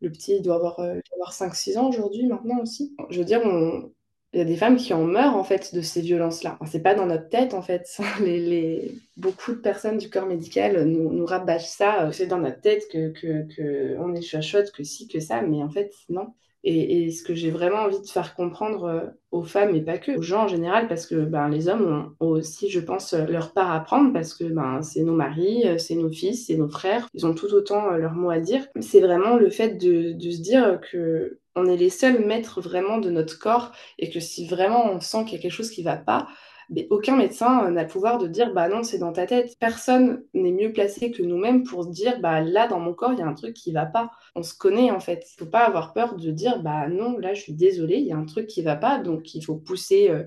Le 0.00 0.10
petit 0.10 0.40
doit 0.40 0.56
avoir, 0.56 0.80
avoir 0.80 1.32
5-6 1.32 1.78
ans 1.78 1.88
aujourd'hui 1.88 2.26
maintenant 2.26 2.60
aussi. 2.62 2.94
Je 3.10 3.18
veux 3.18 3.24
dire, 3.24 3.42
on, 3.44 3.92
il 4.32 4.38
y 4.38 4.42
a 4.42 4.44
des 4.44 4.56
femmes 4.56 4.76
qui 4.76 4.94
en 4.94 5.04
meurent 5.04 5.36
en 5.36 5.42
fait 5.42 5.74
de 5.74 5.80
ces 5.80 6.00
violences-là. 6.00 6.56
Enfin, 6.60 6.70
c'est 6.70 6.82
pas 6.82 6.94
dans 6.94 7.06
notre 7.06 7.28
tête 7.28 7.52
en 7.52 7.62
fait. 7.62 7.84
Beaucoup 9.16 9.52
de 9.52 9.58
personnes 9.58 9.98
du 9.98 10.08
corps 10.08 10.26
médical 10.26 10.84
nous, 10.84 11.12
nous 11.12 11.26
rabâchent 11.26 11.66
ça. 11.66 12.06
Euh, 12.06 12.12
c'est 12.12 12.26
dans 12.26 12.38
notre 12.38 12.60
tête 12.60 12.84
que, 12.92 13.08
que, 13.08 13.42
que 13.54 13.96
on 13.98 14.14
est 14.14 14.22
chuchote, 14.22 14.70
que 14.70 14.84
si, 14.84 15.08
que 15.08 15.20
ça, 15.20 15.42
mais 15.42 15.62
en 15.62 15.70
fait 15.70 15.92
non. 16.08 16.28
Et, 16.62 17.10
ce 17.10 17.22
que 17.22 17.34
j'ai 17.34 17.50
vraiment 17.50 17.78
envie 17.78 18.02
de 18.02 18.06
faire 18.06 18.34
comprendre 18.34 18.84
euh, 18.84 19.06
aux 19.30 19.42
femmes, 19.42 19.74
et 19.74 19.80
pas 19.80 19.96
que, 19.96 20.12
aux 20.12 20.22
gens 20.22 20.44
en 20.44 20.48
général, 20.48 20.88
parce 20.88 21.06
que 21.06 21.14
ben, 21.14 21.48
les 21.48 21.68
hommes 21.68 22.14
ont, 22.20 22.26
aussi, 22.26 22.68
je 22.68 22.80
pense, 22.80 23.14
leur 23.14 23.54
part 23.54 23.72
à 23.72 23.80
prendre, 23.80 24.12
parce 24.12 24.34
que 24.34 24.44
ben, 24.44 24.82
c'est 24.82 25.02
nos 25.02 25.14
maris, 25.14 25.66
euh, 25.66 25.78
c'est 25.78 25.94
nos 25.94 26.10
fils, 26.10 26.46
c'est 26.46 26.58
nos 26.58 26.68
frères, 26.68 27.08
ils 27.14 27.24
ont 27.26 27.34
tout 27.34 27.54
autant 27.54 27.92
leur 27.92 28.12
mot 28.12 28.28
à 28.28 28.40
dire. 28.40 28.66
C'est 28.80 29.00
vraiment 29.00 29.36
le 29.36 29.48
fait 29.48 29.76
de 29.76 30.12
se 30.20 30.42
dire 30.42 30.78
que 30.92 31.40
on 31.60 31.66
est 31.66 31.76
les 31.76 31.90
seuls 31.90 32.24
maîtres 32.24 32.60
vraiment 32.60 32.98
de 32.98 33.10
notre 33.10 33.38
corps 33.38 33.72
et 33.98 34.10
que 34.10 34.20
si 34.20 34.46
vraiment 34.46 34.90
on 34.92 35.00
sent 35.00 35.24
qu'il 35.24 35.34
y 35.34 35.38
a 35.38 35.42
quelque 35.42 35.52
chose 35.52 35.70
qui 35.70 35.82
va 35.82 35.96
pas, 35.96 36.28
mais 36.70 36.86
aucun 36.90 37.16
médecin 37.16 37.68
n'a 37.70 37.82
le 37.82 37.88
pouvoir 37.88 38.18
de 38.18 38.28
dire 38.28 38.54
bah 38.54 38.68
non 38.68 38.84
c'est 38.84 38.98
dans 38.98 39.12
ta 39.12 39.26
tête. 39.26 39.56
Personne 39.58 40.22
n'est 40.34 40.52
mieux 40.52 40.72
placé 40.72 41.10
que 41.10 41.22
nous-mêmes 41.22 41.64
pour 41.64 41.84
se 41.84 41.90
dire 41.90 42.20
bah 42.20 42.40
là 42.40 42.68
dans 42.68 42.78
mon 42.78 42.94
corps 42.94 43.12
il 43.12 43.18
y 43.18 43.22
a 43.22 43.26
un 43.26 43.34
truc 43.34 43.54
qui 43.54 43.72
va 43.72 43.86
pas. 43.86 44.10
On 44.36 44.42
se 44.42 44.54
connaît 44.54 44.90
en 44.90 45.00
fait. 45.00 45.26
Il 45.32 45.38
faut 45.40 45.50
pas 45.50 45.66
avoir 45.66 45.92
peur 45.92 46.14
de 46.14 46.30
dire 46.30 46.62
bah 46.62 46.88
non 46.88 47.18
là 47.18 47.34
je 47.34 47.42
suis 47.42 47.54
désolée 47.54 47.96
il 47.96 48.06
y 48.06 48.12
a 48.12 48.16
un 48.16 48.24
truc 48.24 48.46
qui 48.46 48.62
va 48.62 48.76
pas 48.76 48.98
donc 48.98 49.34
il 49.34 49.44
faut 49.44 49.56
pousser 49.56 50.10
euh, 50.10 50.22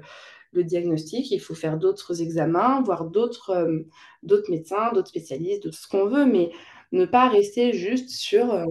le 0.54 0.64
diagnostic, 0.64 1.32
il 1.32 1.40
faut 1.40 1.56
faire 1.56 1.78
d'autres 1.78 2.22
examens, 2.22 2.82
voir 2.84 3.06
d'autres 3.06 3.52
euh, 3.52 4.42
médecins, 4.50 4.92
d'autres 4.94 5.10
spécialistes, 5.10 5.64
d'autres 5.64 5.78
ce 5.78 5.88
qu'on 5.88 6.06
veut, 6.06 6.26
mais 6.26 6.52
ne 6.92 7.06
pas 7.06 7.28
rester 7.28 7.74
juste 7.74 8.10
sur 8.10 8.54
euh, 8.54 8.66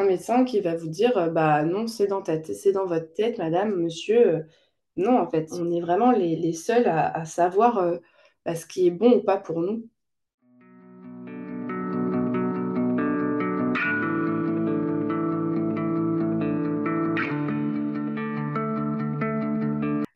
un 0.00 0.04
médecin 0.04 0.44
qui 0.44 0.60
va 0.60 0.74
vous 0.76 0.88
dire 0.88 1.16
euh, 1.18 1.28
bah 1.28 1.62
non, 1.64 1.86
c'est 1.86 2.06
dans 2.06 2.22
ta 2.22 2.42
c'est 2.42 2.72
dans 2.72 2.86
votre 2.86 3.12
tête, 3.12 3.38
madame, 3.38 3.76
monsieur. 3.76 4.28
Euh, 4.28 4.42
non, 4.96 5.18
en 5.18 5.28
fait, 5.30 5.48
on 5.52 5.70
est 5.70 5.80
vraiment 5.80 6.10
les, 6.12 6.52
seuls 6.52 6.86
à, 6.88 7.24
savoir 7.24 7.78
euh, 7.78 7.98
bah, 8.44 8.54
ce 8.54 8.66
qui 8.66 8.86
est 8.86 8.90
bon 8.90 9.12
ou 9.18 9.22
pas 9.22 9.38
pour 9.38 9.60
nous. 9.60 9.88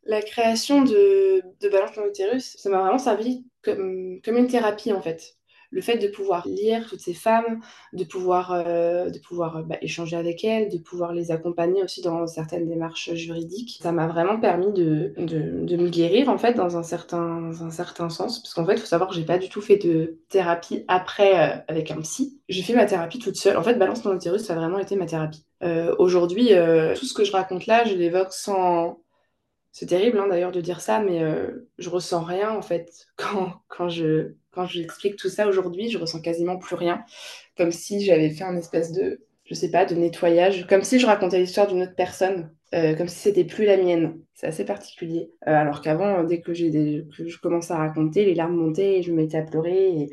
La 0.04 0.22
création 0.22 0.82
de, 0.82 1.42
de 1.60 1.68
Balance 1.68 1.96
mon 1.96 2.06
utérus, 2.06 2.56
ça 2.58 2.70
m'a 2.70 2.80
vraiment 2.80 2.98
servi 2.98 3.44
comme 3.62 4.20
une 4.26 4.46
thérapie 4.46 4.92
en 4.92 5.00
fait 5.00 5.36
le 5.74 5.80
fait 5.80 5.98
de 5.98 6.06
pouvoir 6.06 6.46
lire 6.46 6.86
toutes 6.88 7.00
ces 7.00 7.14
femmes, 7.14 7.60
de 7.92 8.04
pouvoir, 8.04 8.52
euh, 8.52 9.10
de 9.10 9.18
pouvoir 9.18 9.56
euh, 9.56 9.62
bah, 9.62 9.76
échanger 9.82 10.16
avec 10.16 10.44
elles, 10.44 10.68
de 10.68 10.78
pouvoir 10.78 11.12
les 11.12 11.32
accompagner 11.32 11.82
aussi 11.82 12.00
dans 12.00 12.28
certaines 12.28 12.68
démarches 12.68 13.12
juridiques, 13.14 13.80
ça 13.82 13.90
m'a 13.90 14.06
vraiment 14.06 14.38
permis 14.38 14.72
de, 14.72 15.12
de, 15.18 15.76
me 15.76 15.88
guérir 15.88 16.28
en 16.28 16.38
fait 16.38 16.54
dans 16.54 16.76
un 16.76 16.84
certain, 16.84 17.50
un 17.60 17.70
certain 17.70 18.08
sens. 18.08 18.40
Parce 18.40 18.54
qu'en 18.54 18.64
fait, 18.64 18.74
il 18.74 18.80
faut 18.80 18.86
savoir 18.86 19.10
que 19.10 19.16
j'ai 19.16 19.24
pas 19.24 19.38
du 19.38 19.48
tout 19.48 19.60
fait 19.60 19.76
de 19.76 20.20
thérapie 20.28 20.84
après 20.86 21.40
euh, 21.40 21.56
avec 21.66 21.90
un 21.90 22.00
psy. 22.02 22.40
J'ai 22.48 22.62
fait 22.62 22.74
ma 22.74 22.86
thérapie 22.86 23.18
toute 23.18 23.36
seule. 23.36 23.56
En 23.56 23.64
fait, 23.64 23.74
Balance 23.74 24.02
ton 24.02 24.14
utérus, 24.14 24.42
ça 24.42 24.52
a 24.52 24.56
vraiment 24.56 24.78
été 24.78 24.94
ma 24.94 25.06
thérapie. 25.06 25.44
Aujourd'hui, 25.98 26.50
tout 26.94 27.06
ce 27.06 27.14
que 27.14 27.24
je 27.24 27.32
raconte 27.32 27.64
là, 27.64 27.84
je 27.84 27.94
l'évoque 27.94 28.34
sans, 28.34 29.00
c'est 29.72 29.86
terrible 29.86 30.18
hein, 30.18 30.26
d'ailleurs 30.28 30.52
de 30.52 30.60
dire 30.60 30.82
ça, 30.82 31.00
mais 31.00 31.22
je 31.78 31.88
ressens 31.88 32.22
rien 32.22 32.50
en 32.50 32.60
fait 32.60 33.06
quand, 33.16 33.54
quand 33.68 33.88
je, 33.88 34.34
quand 34.54 34.66
j'explique 34.66 35.16
tout 35.16 35.28
ça 35.28 35.48
aujourd'hui, 35.48 35.90
je 35.90 35.98
ressens 35.98 36.20
quasiment 36.20 36.56
plus 36.56 36.76
rien. 36.76 37.04
Comme 37.56 37.72
si 37.72 38.04
j'avais 38.04 38.30
fait 38.30 38.44
un 38.44 38.56
espèce 38.56 38.92
de, 38.92 39.20
je 39.44 39.54
sais 39.54 39.70
pas, 39.70 39.84
de 39.84 39.94
nettoyage. 39.94 40.66
Comme 40.66 40.82
si 40.82 40.98
je 40.98 41.06
racontais 41.06 41.38
l'histoire 41.38 41.66
d'une 41.66 41.82
autre 41.82 41.96
personne. 41.96 42.50
Euh, 42.74 42.94
comme 42.96 43.08
si 43.08 43.18
c'était 43.18 43.44
plus 43.44 43.64
la 43.64 43.76
mienne. 43.76 44.18
C'est 44.34 44.48
assez 44.48 44.64
particulier. 44.64 45.30
Euh, 45.46 45.54
alors 45.54 45.80
qu'avant, 45.80 46.24
dès 46.24 46.40
que, 46.40 46.50
que 46.50 47.28
je 47.28 47.38
commençais 47.38 47.72
à 47.72 47.78
raconter, 47.78 48.24
les 48.24 48.34
larmes 48.34 48.56
montaient 48.56 48.98
et 48.98 49.02
je 49.02 49.12
me 49.12 49.16
mettais 49.16 49.38
à 49.38 49.42
pleurer. 49.42 49.90
Et... 49.90 50.10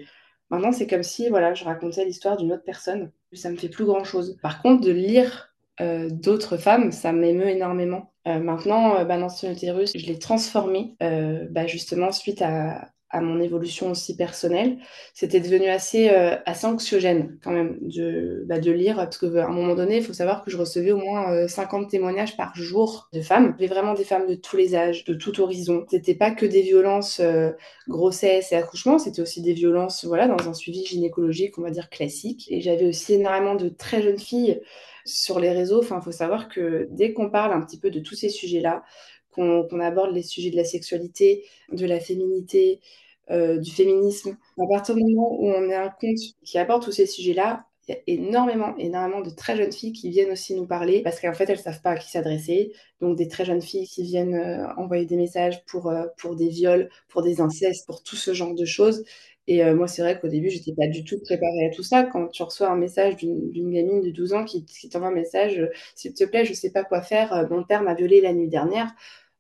Maintenant, 0.52 0.72
c'est 0.72 0.86
comme 0.86 1.02
si 1.02 1.30
voilà, 1.30 1.54
je 1.56 1.64
racontais 1.64 2.06
l'histoire 2.06 2.38
d'une 2.38 2.52
autre 2.52 2.64
personne. 2.64 3.12
Ça 3.34 3.50
me 3.50 3.56
fait 3.56 3.70
plus 3.70 3.86
grand 3.86 4.04
chose. 4.04 4.38
Par 4.44 4.62
contre, 4.62 4.86
de 4.86 4.92
lire 4.92 5.56
euh, 5.80 6.10
d'autres 6.12 6.58
femmes, 6.58 6.92
ça 6.92 7.14
m'émeut 7.14 7.48
énormément. 7.48 8.12
maintenant, 8.26 9.04
Balance 9.06 9.42
ton 9.42 9.52
utérus, 9.52 9.94
je 9.96 10.06
l'ai 10.06 10.20
transformé 10.20 10.96
bah, 11.00 11.66
justement 11.66 12.12
suite 12.12 12.44
à, 12.44 12.90
à 13.12 13.22
mon 13.22 13.40
évolution 13.42 13.92
aussi 13.92 14.16
personnelle, 14.16 14.78
c'était 15.14 15.40
devenu 15.40 15.68
assez, 15.68 16.10
euh, 16.10 16.36
assez 16.46 16.66
anxiogène 16.66 17.38
quand 17.44 17.52
même 17.52 17.78
de, 17.82 18.44
bah, 18.48 18.60
de 18.60 18.72
lire, 18.72 18.96
parce 18.96 19.18
qu'à 19.18 19.46
un 19.46 19.50
moment 19.50 19.76
donné, 19.76 19.98
il 19.98 20.04
faut 20.04 20.14
savoir 20.14 20.44
que 20.44 20.50
je 20.50 20.58
recevais 20.58 20.92
au 20.92 20.98
moins 20.98 21.48
50 21.48 21.84
euh, 21.84 21.88
témoignages 21.90 22.38
par 22.38 22.56
jour 22.56 23.10
de 23.14 23.22
femmes, 23.22 23.56
mais 23.60 23.68
vraiment 23.68 23.94
des 23.94 24.04
femmes 24.06 24.28
de 24.28 24.36
tous 24.36 24.56
les 24.56 24.76
âges, 24.76 25.04
de 25.04 25.14
tout 25.14 25.42
horizon. 25.42 25.86
C'était 25.90 26.16
pas 26.16 26.32
que 26.32 26.46
des 26.46 26.62
violences 26.62 27.20
euh, 27.20 27.52
grossesse 27.88 28.52
et 28.52 28.56
accouchement, 28.56 28.98
c'était 28.98 29.22
aussi 29.22 29.42
des 29.42 29.54
violences 29.54 30.06
voilà, 30.06 30.28
dans 30.28 30.50
un 30.50 30.54
suivi 30.54 30.86
gynécologique, 30.86 31.58
on 31.58 31.64
va 31.64 31.72
dire 31.72 31.90
classique. 31.90 32.48
Et 32.50 32.62
j'avais 32.62 32.88
aussi 32.88 33.14
énormément 33.14 33.56
de 33.56 33.70
très 33.70 34.02
jeunes 34.02 34.20
filles 34.20 34.62
sur 35.06 35.40
les 35.40 35.52
réseaux. 35.52 35.80
Enfin, 35.80 35.98
il 36.00 36.04
faut 36.04 36.12
savoir 36.12 36.48
que 36.50 36.88
dès 36.92 37.14
qu'on 37.14 37.30
parle 37.30 37.54
un 37.54 37.62
petit 37.62 37.80
peu 37.80 37.90
de 37.90 38.00
tous 38.00 38.16
ces 38.16 38.30
sujets-là, 38.30 38.84
qu'on 39.32 39.80
aborde 39.80 40.14
les 40.14 40.24
sujets 40.24 40.52
de 40.52 40.58
la 40.58 40.66
sexualité, 40.66 41.46
de 41.72 41.86
la 41.86 42.00
féminité, 42.00 42.82
euh, 43.30 43.58
du 43.58 43.72
féminisme. 43.72 44.38
À 44.60 44.68
partir 44.70 44.96
du 44.96 45.04
moment 45.04 45.36
où 45.40 45.48
on 45.48 45.70
est 45.70 45.76
un 45.76 45.90
compte 45.90 46.18
qui 46.44 46.58
aborde 46.58 46.84
tous 46.84 46.92
ces 46.92 47.06
sujets-là, 47.06 47.66
il 47.88 47.96
y 47.96 47.96
a 47.96 48.00
énormément, 48.08 48.76
énormément 48.78 49.22
de 49.22 49.30
très 49.30 49.56
jeunes 49.58 49.72
filles 49.72 49.94
qui 49.94 50.10
viennent 50.10 50.32
aussi 50.32 50.54
nous 50.56 50.68
parler 50.68 51.02
parce 51.02 51.20
qu'en 51.20 51.34
fait, 51.34 51.50
elles 51.50 51.58
ne 51.58 51.64
savent 51.64 51.82
pas 51.82 51.92
à 51.92 51.98
qui 51.98 52.10
s'adresser. 52.10 52.74
Donc, 53.00 53.18
des 53.18 53.28
très 53.28 53.46
jeunes 53.46 53.62
filles 53.62 53.88
qui 53.88 54.04
viennent 54.04 54.36
euh, 54.36 54.68
envoyer 54.78 55.06
des 55.06 55.16
messages 55.16 55.64
pour, 55.66 55.90
euh, 55.90 56.06
pour 56.18 56.36
des 56.36 56.50
viols, 56.50 56.90
pour 57.10 57.22
des 57.24 57.42
incestes, 57.42 57.86
pour 57.88 58.04
tout 58.04 58.16
ce 58.16 58.34
genre 58.34 58.54
de 58.54 58.66
choses. 58.66 59.04
Et 59.48 59.64
moi, 59.74 59.88
c'est 59.88 60.02
vrai 60.02 60.20
qu'au 60.20 60.28
début, 60.28 60.50
je 60.50 60.58
n'étais 60.58 60.74
pas 60.74 60.88
du 60.88 61.04
tout 61.04 61.20
préparée 61.20 61.66
à 61.66 61.76
tout 61.76 61.84
ça. 61.84 62.04
Quand 62.04 62.28
tu 62.28 62.44
reçois 62.44 62.70
un 62.70 62.76
message 62.76 63.18
d'une 63.18 63.72
gamine 63.72 64.02
de 64.02 64.12
12 64.12 64.34
ans 64.34 64.46
qui, 64.46 64.66
t'envoie 64.90 65.10
un 65.10 65.12
message 65.12 65.68
S'il 65.96 66.14
te 66.14 66.24
plaît, 66.24 66.46
je 66.46 66.52
ne 66.52 66.56
sais 66.56 66.72
pas 66.72 66.84
quoi 66.84 67.02
faire, 67.02 67.48
mon 67.50 67.64
père 67.64 67.82
m'a 67.84 67.94
violée 67.96 68.22
la 68.22 68.34
nuit 68.34 68.48
dernière. 68.50 68.94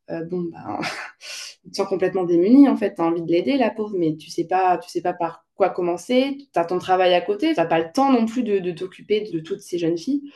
bon, 0.10 0.50
ben, 0.52 0.80
tu 1.64 1.70
te 1.70 1.76
sens 1.76 1.88
complètement 1.88 2.24
démunie 2.24 2.68
en 2.68 2.76
fait. 2.76 2.96
Tu 2.96 3.02
as 3.02 3.06
envie 3.06 3.22
de 3.22 3.32
l'aider, 3.32 3.58
la 3.58 3.70
pauvre, 3.70 3.96
mais 3.98 4.16
tu 4.16 4.30
sais 4.30 4.46
pas, 4.46 4.78
tu 4.78 4.90
sais 4.90 5.02
pas 5.02 5.14
par 5.14 5.46
quoi 5.56 5.70
commencer. 5.70 6.38
Tu 6.54 6.60
as 6.60 6.66
ton 6.66 6.80
travail 6.80 7.14
à 7.14 7.22
côté, 7.22 7.54
tu 7.54 7.60
n'as 7.60 7.66
pas 7.66 7.80
le 7.80 7.92
temps 7.92 8.12
non 8.12 8.26
plus 8.26 8.44
de, 8.44 8.72
t'occuper 8.72 9.30
de 9.32 9.40
toutes 9.40 9.62
ces 9.62 9.78
jeunes 9.78 9.98
filles. 9.98 10.32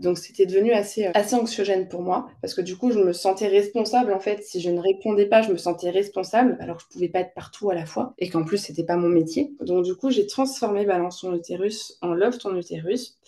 Donc 0.00 0.18
c'était 0.18 0.46
devenu 0.46 0.72
assez, 0.72 1.04
assez 1.14 1.34
anxiogène 1.34 1.86
pour 1.86 2.00
moi 2.00 2.28
parce 2.40 2.54
que 2.54 2.62
du 2.62 2.76
coup 2.76 2.90
je 2.90 2.98
me 2.98 3.12
sentais 3.12 3.48
responsable 3.48 4.12
en 4.12 4.18
fait. 4.20 4.42
Si 4.42 4.60
je 4.60 4.70
ne 4.70 4.80
répondais 4.80 5.26
pas, 5.26 5.42
je 5.42 5.52
me 5.52 5.58
sentais 5.58 5.90
responsable 5.90 6.56
alors 6.60 6.78
que 6.78 6.84
je 6.84 6.88
pouvais 6.88 7.08
pas 7.08 7.20
être 7.20 7.34
partout 7.34 7.70
à 7.70 7.74
la 7.74 7.84
fois 7.84 8.14
et 8.18 8.30
qu'en 8.30 8.44
plus 8.44 8.56
c'était 8.58 8.84
pas 8.84 8.96
mon 8.96 9.08
métier. 9.08 9.52
Donc 9.60 9.84
du 9.84 9.94
coup 9.94 10.10
j'ai 10.10 10.26
transformé 10.26 10.86
Balance 10.86 11.20
ton 11.20 11.34
utérus 11.34 11.98
en 12.00 12.14
Love 12.14 12.38
ton 12.38 12.56
utérus 12.56 13.18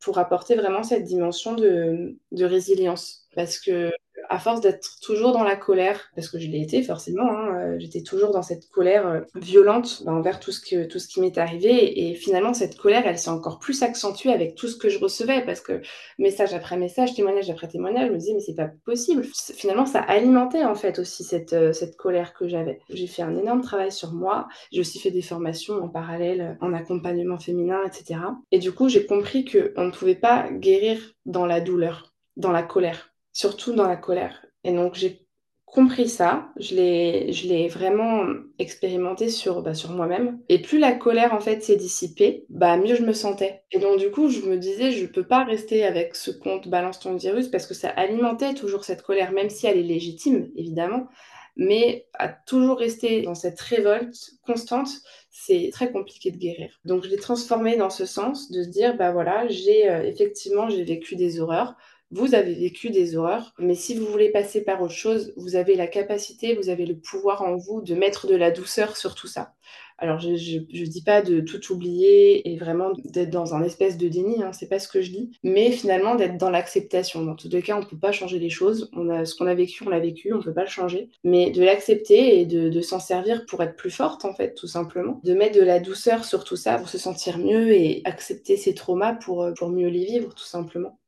pour 0.00 0.18
apporter 0.18 0.54
vraiment 0.54 0.82
cette 0.82 1.04
dimension 1.04 1.54
de, 1.54 2.18
de 2.32 2.44
résilience 2.44 3.26
parce 3.34 3.58
que 3.58 3.92
à 4.28 4.38
force 4.38 4.60
d'être 4.60 5.00
toujours 5.02 5.32
dans 5.32 5.42
la 5.42 5.56
colère, 5.56 6.10
parce 6.14 6.28
que 6.28 6.38
je 6.38 6.48
l'ai 6.48 6.60
été 6.60 6.82
forcément, 6.82 7.28
hein, 7.28 7.56
euh, 7.56 7.76
j'étais 7.78 8.02
toujours 8.02 8.32
dans 8.32 8.42
cette 8.42 8.68
colère 8.68 9.06
euh, 9.06 9.20
violente 9.34 10.02
envers 10.06 10.40
tout 10.40 10.52
ce, 10.52 10.60
que, 10.60 10.86
tout 10.86 10.98
ce 10.98 11.08
qui 11.08 11.20
m'est 11.20 11.38
arrivé. 11.38 12.08
Et, 12.08 12.14
finalement, 12.14 12.54
cette 12.54 12.76
colère, 12.76 13.06
elle 13.06 13.18
s'est 13.18 13.30
encore 13.30 13.58
plus 13.58 13.82
accentuée 13.82 14.32
avec 14.32 14.54
tout 14.54 14.68
ce 14.68 14.76
que 14.76 14.88
je 14.88 14.98
recevais, 14.98 15.44
parce 15.44 15.60
que 15.60 15.80
message 16.18 16.54
après 16.54 16.76
message, 16.76 17.14
témoignage 17.14 17.50
après 17.50 17.68
témoignage, 17.68 18.08
je 18.08 18.12
me 18.12 18.18
disais, 18.18 18.34
mais 18.34 18.40
c'est 18.40 18.54
pas 18.54 18.70
possible. 18.84 19.24
Finalement, 19.54 19.86
ça 19.86 20.00
alimentait 20.00 20.64
en 20.64 20.74
fait 20.74 20.98
aussi 20.98 21.24
cette, 21.24 21.52
euh, 21.52 21.72
cette 21.72 21.96
colère 21.96 22.34
que 22.34 22.48
j'avais. 22.48 22.80
J'ai 22.90 23.06
fait 23.06 23.22
un 23.22 23.36
énorme 23.36 23.62
travail 23.62 23.92
sur 23.92 24.12
moi. 24.12 24.48
J'ai 24.72 24.80
aussi 24.80 24.98
fait 24.98 25.10
des 25.10 25.22
formations 25.22 25.82
en 25.82 25.88
parallèle 25.88 26.56
en 26.60 26.72
accompagnement 26.72 27.38
féminin, 27.38 27.80
etc. 27.86 28.20
Et 28.50 28.58
du 28.58 28.72
coup, 28.72 28.88
j'ai 28.88 29.06
compris 29.06 29.44
qu'on 29.44 29.84
ne 29.84 29.90
pouvait 29.90 30.14
pas 30.14 30.48
guérir 30.50 31.14
dans 31.26 31.46
la 31.46 31.60
douleur, 31.60 32.12
dans 32.36 32.52
la 32.52 32.62
colère 32.62 33.13
surtout 33.34 33.74
dans 33.74 33.86
la 33.86 33.96
colère. 33.96 34.46
Et 34.64 34.72
donc 34.72 34.94
j'ai 34.94 35.24
compris 35.66 36.08
ça, 36.08 36.50
je 36.56 36.76
l'ai, 36.76 37.68
vraiment 37.68 38.24
expérimenté 38.60 39.28
sur, 39.28 39.60
bah, 39.60 39.74
sur 39.74 39.90
moi-même. 39.90 40.38
Et 40.48 40.62
plus 40.62 40.78
la 40.78 40.92
colère 40.92 41.34
en 41.34 41.40
fait 41.40 41.62
s'est 41.62 41.76
dissipée, 41.76 42.46
bah 42.48 42.76
mieux 42.76 42.94
je 42.94 43.02
me 43.02 43.12
sentais. 43.12 43.64
Et 43.72 43.80
donc 43.80 43.98
du 43.98 44.10
coup 44.10 44.30
je 44.30 44.40
me 44.42 44.56
disais 44.56 44.92
je 44.92 45.04
peux 45.04 45.26
pas 45.26 45.44
rester 45.44 45.84
avec 45.84 46.14
ce 46.14 46.30
compte 46.30 46.68
balance 46.68 47.00
ton 47.00 47.16
virus 47.16 47.48
parce 47.48 47.66
que 47.66 47.74
ça 47.74 47.88
alimentait 47.90 48.54
toujours 48.54 48.84
cette 48.84 49.02
colère, 49.02 49.32
même 49.32 49.50
si 49.50 49.66
elle 49.66 49.78
est 49.78 49.82
légitime 49.82 50.50
évidemment. 50.56 51.08
Mais 51.56 52.06
à 52.14 52.28
toujours 52.28 52.78
rester 52.78 53.22
dans 53.22 53.34
cette 53.36 53.60
révolte 53.60 54.16
constante, 54.44 54.88
c'est 55.30 55.70
très 55.72 55.92
compliqué 55.92 56.30
de 56.30 56.36
guérir. 56.36 56.80
Donc 56.84 57.04
je 57.04 57.08
l'ai 57.08 57.16
transformé 57.16 57.76
dans 57.76 57.90
ce 57.90 58.06
sens, 58.06 58.50
de 58.50 58.62
se 58.64 58.68
dire, 58.68 58.96
bah 58.96 59.12
voilà, 59.12 59.46
j'ai 59.48 59.88
euh, 59.88 60.02
effectivement, 60.02 60.68
j'ai 60.68 60.82
vécu 60.82 61.14
des 61.14 61.40
horreurs, 61.40 61.76
vous 62.10 62.34
avez 62.34 62.54
vécu 62.54 62.90
des 62.90 63.16
horreurs, 63.16 63.54
mais 63.58 63.74
si 63.74 63.94
vous 63.94 64.06
voulez 64.06 64.30
passer 64.30 64.62
par 64.62 64.80
autre 64.82 64.94
chose, 64.94 65.32
vous 65.36 65.56
avez 65.56 65.74
la 65.74 65.86
capacité, 65.86 66.54
vous 66.54 66.68
avez 66.68 66.86
le 66.86 66.96
pouvoir 66.96 67.42
en 67.42 67.56
vous 67.56 67.82
de 67.82 67.94
mettre 67.94 68.26
de 68.26 68.36
la 68.36 68.50
douceur 68.50 68.96
sur 68.96 69.14
tout 69.14 69.26
ça. 69.26 69.54
Alors, 69.98 70.18
je 70.18 70.30
ne 70.30 70.86
dis 70.86 71.02
pas 71.02 71.22
de 71.22 71.40
tout 71.40 71.72
oublier 71.72 72.48
et 72.50 72.56
vraiment 72.58 72.92
d'être 73.04 73.30
dans 73.30 73.54
un 73.54 73.62
espèce 73.62 73.96
de 73.96 74.08
déni, 74.08 74.42
hein, 74.42 74.52
c'est 74.52 74.68
pas 74.68 74.80
ce 74.80 74.88
que 74.88 75.00
je 75.00 75.10
dis, 75.10 75.30
mais 75.44 75.70
finalement 75.70 76.16
d'être 76.16 76.36
dans 76.36 76.50
l'acceptation. 76.50 77.24
Dans 77.24 77.36
tous 77.36 77.48
les 77.48 77.62
cas, 77.62 77.76
on 77.76 77.80
ne 77.80 77.86
peut 77.86 77.98
pas 77.98 78.12
changer 78.12 78.38
les 78.38 78.50
choses. 78.50 78.90
On 78.92 79.08
a, 79.08 79.24
ce 79.24 79.34
qu'on 79.36 79.46
a 79.46 79.54
vécu, 79.54 79.84
on 79.86 79.88
l'a 79.88 80.00
vécu, 80.00 80.32
on 80.32 80.38
ne 80.38 80.42
peut 80.42 80.54
pas 80.54 80.64
le 80.64 80.68
changer. 80.68 81.10
Mais 81.22 81.50
de 81.50 81.62
l'accepter 81.62 82.40
et 82.40 82.46
de, 82.46 82.68
de 82.68 82.80
s'en 82.80 82.98
servir 82.98 83.46
pour 83.46 83.62
être 83.62 83.76
plus 83.76 83.90
forte, 83.90 84.24
en 84.24 84.34
fait, 84.34 84.54
tout 84.54 84.66
simplement. 84.66 85.20
De 85.24 85.34
mettre 85.34 85.56
de 85.56 85.64
la 85.64 85.78
douceur 85.78 86.24
sur 86.24 86.44
tout 86.44 86.56
ça 86.56 86.78
pour 86.78 86.88
se 86.88 86.98
sentir 86.98 87.38
mieux 87.38 87.72
et 87.72 88.02
accepter 88.04 88.56
ses 88.56 88.74
traumas 88.74 89.14
pour, 89.14 89.48
pour 89.56 89.70
mieux 89.70 89.88
les 89.88 90.04
vivre, 90.04 90.34
tout 90.34 90.44
simplement. 90.44 90.98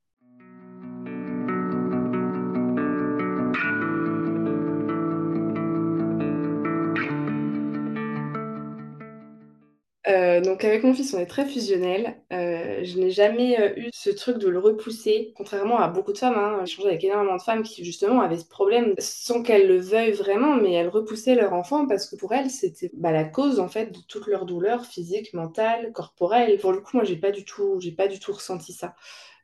Euh, 10.17 10.41
donc 10.41 10.63
avec 10.63 10.83
mon 10.83 10.93
fils, 10.93 11.13
on 11.13 11.19
est 11.19 11.27
très 11.27 11.45
fusionnel. 11.45 12.17
Euh, 12.33 12.83
je 12.83 12.97
n'ai 12.97 13.11
jamais 13.11 13.59
euh, 13.59 13.73
eu 13.77 13.89
ce 13.93 14.09
truc 14.09 14.37
de 14.39 14.47
le 14.47 14.57
repousser, 14.57 15.33
contrairement 15.35 15.79
à 15.79 15.89
beaucoup 15.89 16.11
de 16.11 16.17
femmes. 16.17 16.35
Hein. 16.35 16.61
J'ai 16.65 16.75
changé 16.75 16.87
avec 16.89 17.03
énormément 17.03 17.35
de 17.35 17.41
femmes 17.41 17.63
qui 17.63 17.85
justement 17.85 18.21
avaient 18.21 18.37
ce 18.37 18.47
problème 18.47 18.95
sans 18.99 19.43
qu'elles 19.43 19.67
le 19.67 19.77
veuillent 19.79 20.11
vraiment, 20.11 20.55
mais 20.55 20.73
elles 20.73 20.89
repoussaient 20.89 21.35
leur 21.35 21.53
enfant 21.53 21.85
parce 21.87 22.09
que 22.09 22.15
pour 22.15 22.33
elles, 22.33 22.49
c'était 22.49 22.89
bah, 22.93 23.11
la 23.11 23.25
cause 23.25 23.59
en 23.59 23.67
fait 23.67 23.87
de 23.91 23.99
toutes 24.07 24.27
leurs 24.27 24.45
douleurs 24.45 24.85
physiques, 24.85 25.33
mentales, 25.33 25.91
corporelles. 25.93 26.57
Pour 26.59 26.71
le 26.71 26.79
coup, 26.79 26.97
moi, 26.97 27.03
j'ai 27.03 27.17
pas 27.17 27.31
du 27.31 27.45
tout, 27.45 27.79
j'ai 27.79 27.91
pas 27.91 28.07
du 28.07 28.19
tout 28.19 28.33
ressenti 28.33 28.73
ça. 28.73 28.95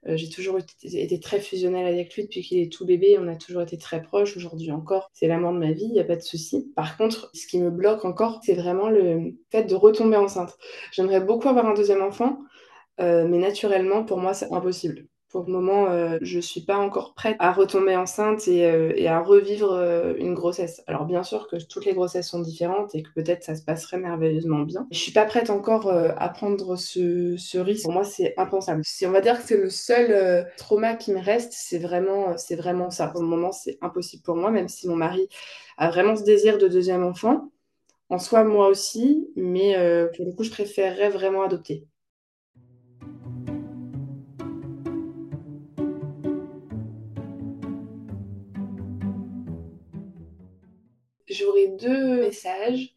Euh, 0.08 0.18
j'ai 0.18 0.30
toujours 0.30 0.58
été, 0.58 1.20
très 1.20 1.40
fusionnelle 1.40 1.86
avec 1.86 2.16
lui 2.16 2.24
depuis 2.24 2.42
qu'il 2.42 2.60
est 2.60 2.72
tout 2.72 2.86
bébé. 2.86 3.18
On 3.20 3.28
a 3.28 3.36
toujours 3.36 3.62
été 3.62 3.78
très 3.78 4.02
proches. 4.02 4.36
Aujourd'hui 4.36 4.72
encore, 4.72 5.10
c'est 5.14 5.28
l'amour 5.28 5.54
de 5.54 5.60
ma 5.60 5.72
vie, 5.72 5.86
il 5.86 5.94
n'y 5.94 6.00
a 6.00 6.04
pas 6.04 6.16
de 6.16 6.22
souci. 6.22 6.72
Par 6.76 6.98
contre, 6.98 7.30
ce 7.34 7.48
qui 7.48 7.60
me 7.60 7.72
bloque 7.72 8.06
encore, 8.06 8.42
c'est 8.44 8.54
vraiment 8.54 8.90
le 8.90 9.36
fait 9.52 9.64
de 9.64 9.76
retomber 9.76 10.18
enceinte. 10.18 10.58
J'aimerais 10.92 11.22
beaucoup 11.22 11.48
avoir 11.48 11.66
un 11.66 11.74
deuxième 11.74 12.02
enfant, 12.02 12.40
euh, 13.00 13.28
mais 13.28 13.38
naturellement, 13.38 14.04
pour 14.04 14.20
moi, 14.20 14.34
c'est 14.34 14.52
impossible 14.52 15.08
Pour 15.34 15.46
le 15.48 15.52
moment, 15.52 15.90
euh, 15.90 16.20
je 16.22 16.40
suis 16.40 16.62
pas 16.62 16.78
encore 16.78 17.16
prête 17.16 17.38
à 17.40 17.52
retomber 17.52 17.96
enceinte 17.96 18.48
et, 18.48 18.68
euh, 18.68 18.94
à 19.10 19.20
revivre 19.20 19.74
euh, 19.74 20.14
une 20.20 20.36
grossesse. 20.36 20.84
Alors 20.86 21.06
bien 21.06 21.24
sûr 21.24 21.48
que 21.48 21.56
toutes 21.56 21.86
les 21.86 21.96
grossesses 21.96 22.28
sont 22.28 22.40
différentes 22.40 22.94
et 22.94 23.02
que 23.02 23.10
peut-être 23.16 23.44
ça 23.44 23.56
se 23.56 23.64
passerait 23.64 23.98
merveilleusement 23.98 24.60
bien. 24.60 24.86
Je 24.92 25.00
suis 25.00 25.12
pas 25.12 25.26
prête 25.26 25.50
encore 25.50 25.92
à 25.92 26.30
prendre 26.30 26.76
ce, 26.76 27.36
ce, 27.36 27.58
risque. 27.58 27.82
Pour 27.82 27.94
moi, 27.94 28.04
c'est 28.04 28.36
impensable. 28.38 28.84
Si 28.86 29.08
on 29.08 29.12
va 29.12 29.22
dire 29.22 29.40
que 29.40 29.48
c'est 29.48 29.58
le 29.58 29.72
seul 29.72 30.48
trauma 30.56 30.94
qui 30.94 31.12
me 31.12 31.20
reste, 31.20 31.52
c'est 31.56 31.80
vraiment, 31.80 32.38
c'est 32.38 32.56
vraiment 32.56 32.92
ça. 32.92 33.08
Pour 33.08 33.24
le 33.24 33.28
moment, 33.28 33.52
c'est 33.52 33.80
impossible 33.82 34.22
pour 34.22 34.36
moi, 34.36 34.52
même 34.52 34.68
si 34.68 34.88
mon 34.88 34.96
mari 34.96 35.30
a 35.78 35.90
vraiment 35.90 36.16
ce 36.16 36.24
désir 36.24 36.60
de 36.60 36.68
deuxième 36.68 37.04
enfant. 37.04 37.50
En 38.10 38.20
soi, 38.20 38.44
moi 38.44 38.68
aussi, 38.68 39.28
mais 39.36 39.76
pour 40.16 40.26
le 40.26 40.32
coup, 40.32 40.44
je 40.44 40.52
préférerais 40.52 41.10
vraiment 41.10 41.42
adopter. 41.42 41.88
J'aurais 51.34 51.68
deux 51.68 52.22
messages. 52.22 52.94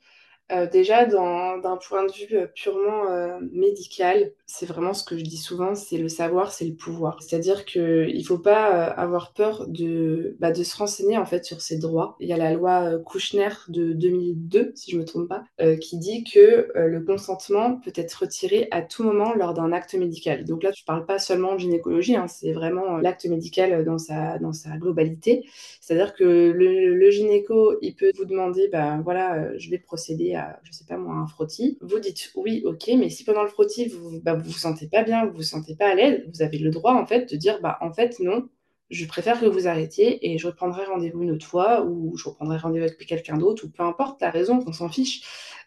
Euh, 0.52 0.68
déjà, 0.70 1.06
d'un 1.06 1.76
point 1.88 2.06
de 2.06 2.12
vue 2.12 2.36
euh, 2.36 2.46
purement 2.54 3.10
euh, 3.10 3.40
médical, 3.50 4.30
c'est 4.46 4.66
vraiment 4.66 4.94
ce 4.94 5.02
que 5.02 5.18
je 5.18 5.24
dis 5.24 5.38
souvent, 5.38 5.74
c'est 5.74 5.98
le 5.98 6.08
savoir, 6.08 6.52
c'est 6.52 6.66
le 6.66 6.74
pouvoir. 6.74 7.20
C'est-à-dire 7.20 7.64
qu'il 7.64 8.16
ne 8.16 8.22
faut 8.22 8.38
pas 8.38 8.84
avoir 8.84 9.32
peur 9.32 9.66
de, 9.66 10.36
bah, 10.38 10.52
de 10.52 10.62
se 10.62 10.76
renseigner 10.76 11.18
en 11.18 11.24
fait 11.24 11.44
sur 11.44 11.60
ses 11.60 11.78
droits. 11.78 12.16
Il 12.20 12.28
y 12.28 12.32
a 12.32 12.36
la 12.36 12.52
loi 12.52 12.96
Kouchner 13.00 13.48
de 13.68 13.92
2002, 13.92 14.72
si 14.76 14.92
je 14.92 14.96
ne 14.96 15.00
me 15.00 15.06
trompe 15.06 15.28
pas, 15.28 15.42
qui 15.80 15.98
dit 15.98 16.22
que 16.22 16.68
le 16.74 17.00
consentement 17.00 17.80
peut 17.80 17.92
être 17.96 18.14
retiré 18.14 18.68
à 18.70 18.82
tout 18.82 19.02
moment 19.02 19.34
lors 19.34 19.52
d'un 19.52 19.72
acte 19.72 19.94
médical. 19.94 20.44
Donc 20.44 20.62
là, 20.62 20.70
tu 20.70 20.84
ne 20.84 20.86
parles 20.86 21.06
pas 21.06 21.18
seulement 21.18 21.54
de 21.54 21.58
gynécologie, 21.58 22.14
hein, 22.14 22.28
c'est 22.28 22.52
vraiment 22.52 22.98
l'acte 22.98 23.26
médical 23.26 23.84
dans 23.84 23.98
sa, 23.98 24.38
globalité. 24.78 25.44
C'est-à-dire 25.80 26.14
que 26.14 26.24
le, 26.24 26.94
le, 26.94 27.10
gynéco, 27.10 27.76
il 27.82 27.94
peut 27.96 28.12
vous 28.16 28.24
demander, 28.26 28.68
bah, 28.68 29.00
voilà, 29.02 29.56
je 29.58 29.70
vais 29.70 29.78
procéder 29.78 30.35
je 30.62 30.72
sais 30.72 30.84
pas 30.84 30.96
moi, 30.96 31.14
un 31.14 31.26
frottis, 31.26 31.78
vous 31.80 31.98
dites 31.98 32.30
oui, 32.34 32.62
ok, 32.64 32.90
mais 32.98 33.10
si 33.10 33.24
pendant 33.24 33.42
le 33.42 33.48
frottis, 33.48 33.88
vous 33.88 34.20
bah, 34.22 34.34
vous, 34.34 34.50
vous 34.50 34.58
sentez 34.58 34.88
pas 34.88 35.02
bien, 35.02 35.26
vous 35.26 35.36
vous 35.36 35.42
sentez 35.42 35.76
pas 35.76 35.88
à 35.90 35.94
l'aise, 35.94 36.24
vous 36.32 36.42
avez 36.42 36.58
le 36.58 36.70
droit, 36.70 36.94
en 36.94 37.06
fait, 37.06 37.30
de 37.32 37.36
dire, 37.36 37.60
bah, 37.60 37.78
en 37.80 37.92
fait, 37.92 38.18
non, 38.20 38.48
je 38.90 39.04
préfère 39.06 39.40
que 39.40 39.46
vous 39.46 39.66
arrêtiez 39.66 40.32
et 40.32 40.38
je 40.38 40.46
reprendrai 40.46 40.84
rendez-vous 40.84 41.22
une 41.22 41.32
autre 41.32 41.46
fois 41.46 41.84
ou 41.84 42.16
je 42.16 42.28
reprendrai 42.28 42.56
rendez-vous 42.58 42.84
avec 42.84 42.98
quelqu'un 43.06 43.36
d'autre 43.36 43.64
ou 43.64 43.70
peu 43.70 43.82
importe 43.82 44.20
la 44.20 44.30
raison, 44.30 44.62
on 44.66 44.72
s'en 44.72 44.88
fiche 44.88 45.22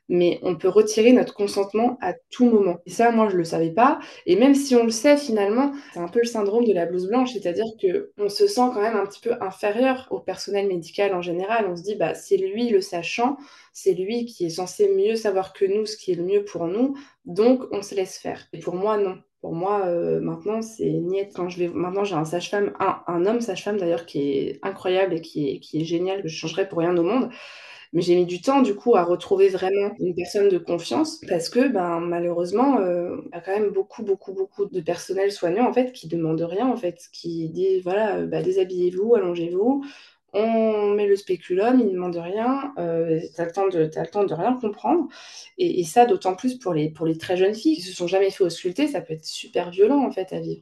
mais 0.09 0.39
on 0.41 0.55
peut 0.55 0.67
retirer 0.67 1.13
notre 1.13 1.33
consentement 1.33 1.97
à 2.01 2.13
tout 2.31 2.49
moment. 2.49 2.79
Et 2.85 2.89
ça, 2.89 3.11
moi, 3.11 3.29
je 3.29 3.37
le 3.37 3.43
savais 3.43 3.69
pas. 3.69 3.99
Et 4.25 4.35
même 4.35 4.55
si 4.55 4.75
on 4.75 4.83
le 4.83 4.89
sait, 4.89 5.17
finalement, 5.17 5.71
c'est 5.93 5.99
un 5.99 6.07
peu 6.07 6.19
le 6.19 6.25
syndrome 6.25 6.65
de 6.65 6.73
la 6.73 6.85
blouse 6.85 7.07
blanche, 7.07 7.33
c'est-à-dire 7.33 7.67
que 7.81 8.11
on 8.17 8.27
se 8.27 8.47
sent 8.47 8.69
quand 8.73 8.81
même 8.81 8.97
un 8.97 9.05
petit 9.05 9.21
peu 9.21 9.33
inférieur 9.39 10.07
au 10.09 10.19
personnel 10.19 10.67
médical 10.67 11.13
en 11.13 11.21
général. 11.21 11.67
On 11.69 11.75
se 11.75 11.83
dit, 11.83 11.95
bah, 11.95 12.15
c'est 12.15 12.37
lui 12.37 12.69
le 12.69 12.81
sachant, 12.81 13.37
c'est 13.71 13.93
lui 13.93 14.25
qui 14.25 14.47
est 14.47 14.49
censé 14.49 14.89
mieux 14.95 15.15
savoir 15.15 15.53
que 15.53 15.65
nous 15.65 15.85
ce 15.85 15.95
qui 15.95 16.11
est 16.11 16.15
le 16.15 16.23
mieux 16.23 16.43
pour 16.43 16.65
nous, 16.67 16.95
donc 17.25 17.61
on 17.71 17.81
se 17.81 17.95
laisse 17.95 18.17
faire. 18.17 18.47
Et 18.51 18.59
pour 18.59 18.75
moi, 18.75 18.97
non. 18.97 19.19
Pour 19.41 19.53
moi, 19.53 19.85
euh, 19.85 20.19
maintenant, 20.19 20.61
c'est 20.61 20.89
niette. 20.89 21.31
Quand 21.33 21.47
je 21.47 21.59
vais, 21.59 21.67
maintenant, 21.69 22.03
j'ai 22.03 22.15
un 22.15 22.25
sage-femme, 22.25 22.73
un, 22.79 23.01
un, 23.07 23.25
homme 23.25 23.39
sage-femme 23.39 23.77
d'ailleurs, 23.77 24.05
qui 24.05 24.31
est 24.31 24.59
incroyable 24.63 25.13
et 25.13 25.21
qui 25.21 25.49
est, 25.49 25.59
qui 25.59 25.81
est 25.81 25.85
génial, 25.85 26.21
que 26.21 26.27
je 26.27 26.35
changerais 26.35 26.67
pour 26.67 26.79
rien 26.79 26.95
au 26.97 27.03
monde. 27.03 27.29
Mais 27.91 28.01
j'ai 28.01 28.15
mis 28.15 28.25
du 28.25 28.39
temps, 28.41 28.61
du 28.61 28.75
coup, 28.75 28.95
à 28.95 29.03
retrouver 29.03 29.49
vraiment 29.49 29.91
une 29.99 30.13
personne 30.13 30.47
de 30.47 30.59
confiance 30.59 31.19
parce 31.27 31.49
que, 31.49 31.67
ben, 31.67 31.99
malheureusement, 31.99 32.79
euh, 32.79 33.17
il 33.25 33.35
y 33.35 33.37
a 33.37 33.41
quand 33.41 33.51
même 33.51 33.71
beaucoup, 33.71 34.03
beaucoup, 34.03 34.33
beaucoup 34.33 34.65
de 34.67 34.81
personnel 34.81 35.31
soignant, 35.31 35.67
en 35.67 35.73
fait, 35.73 35.91
qui 35.91 36.07
demandent 36.07 36.41
rien, 36.41 36.67
en 36.67 36.77
fait, 36.77 37.09
qui 37.11 37.49
disent, 37.49 37.81
voilà, 37.83 38.17
euh, 38.17 38.27
bah, 38.27 38.43
déshabillez-vous, 38.43 39.15
allongez-vous, 39.15 39.83
on 40.33 40.91
met 40.91 41.07
le 41.07 41.15
spéculum, 41.15 41.79
il 41.79 41.87
ne 41.87 41.91
demande 41.93 42.15
rien, 42.15 42.73
euh, 42.77 43.19
tu 43.35 43.41
as, 43.41 43.45
le 43.45 43.51
temps 43.51 43.67
de, 43.67 43.85
temps 44.11 44.23
de 44.23 44.33
rien 44.33 44.53
comprendre. 44.53 45.07
Et, 45.57 45.83
ça, 45.83 46.05
d'autant 46.05 46.35
plus 46.35 46.59
pour 46.59 46.73
les, 46.73 46.89
pour 46.91 47.05
les 47.07 47.17
très 47.17 47.37
jeunes 47.37 47.55
filles 47.55 47.77
qui 47.77 47.81
se 47.81 47.93
sont 47.95 48.07
jamais 48.07 48.29
fait 48.29 48.43
ausculter, 48.43 48.87
ça 48.87 49.01
peut 49.01 49.13
être 49.13 49.25
super 49.25 49.71
violent, 49.71 50.05
en 50.05 50.11
fait, 50.11 50.31
à 50.33 50.39
vivre. 50.39 50.61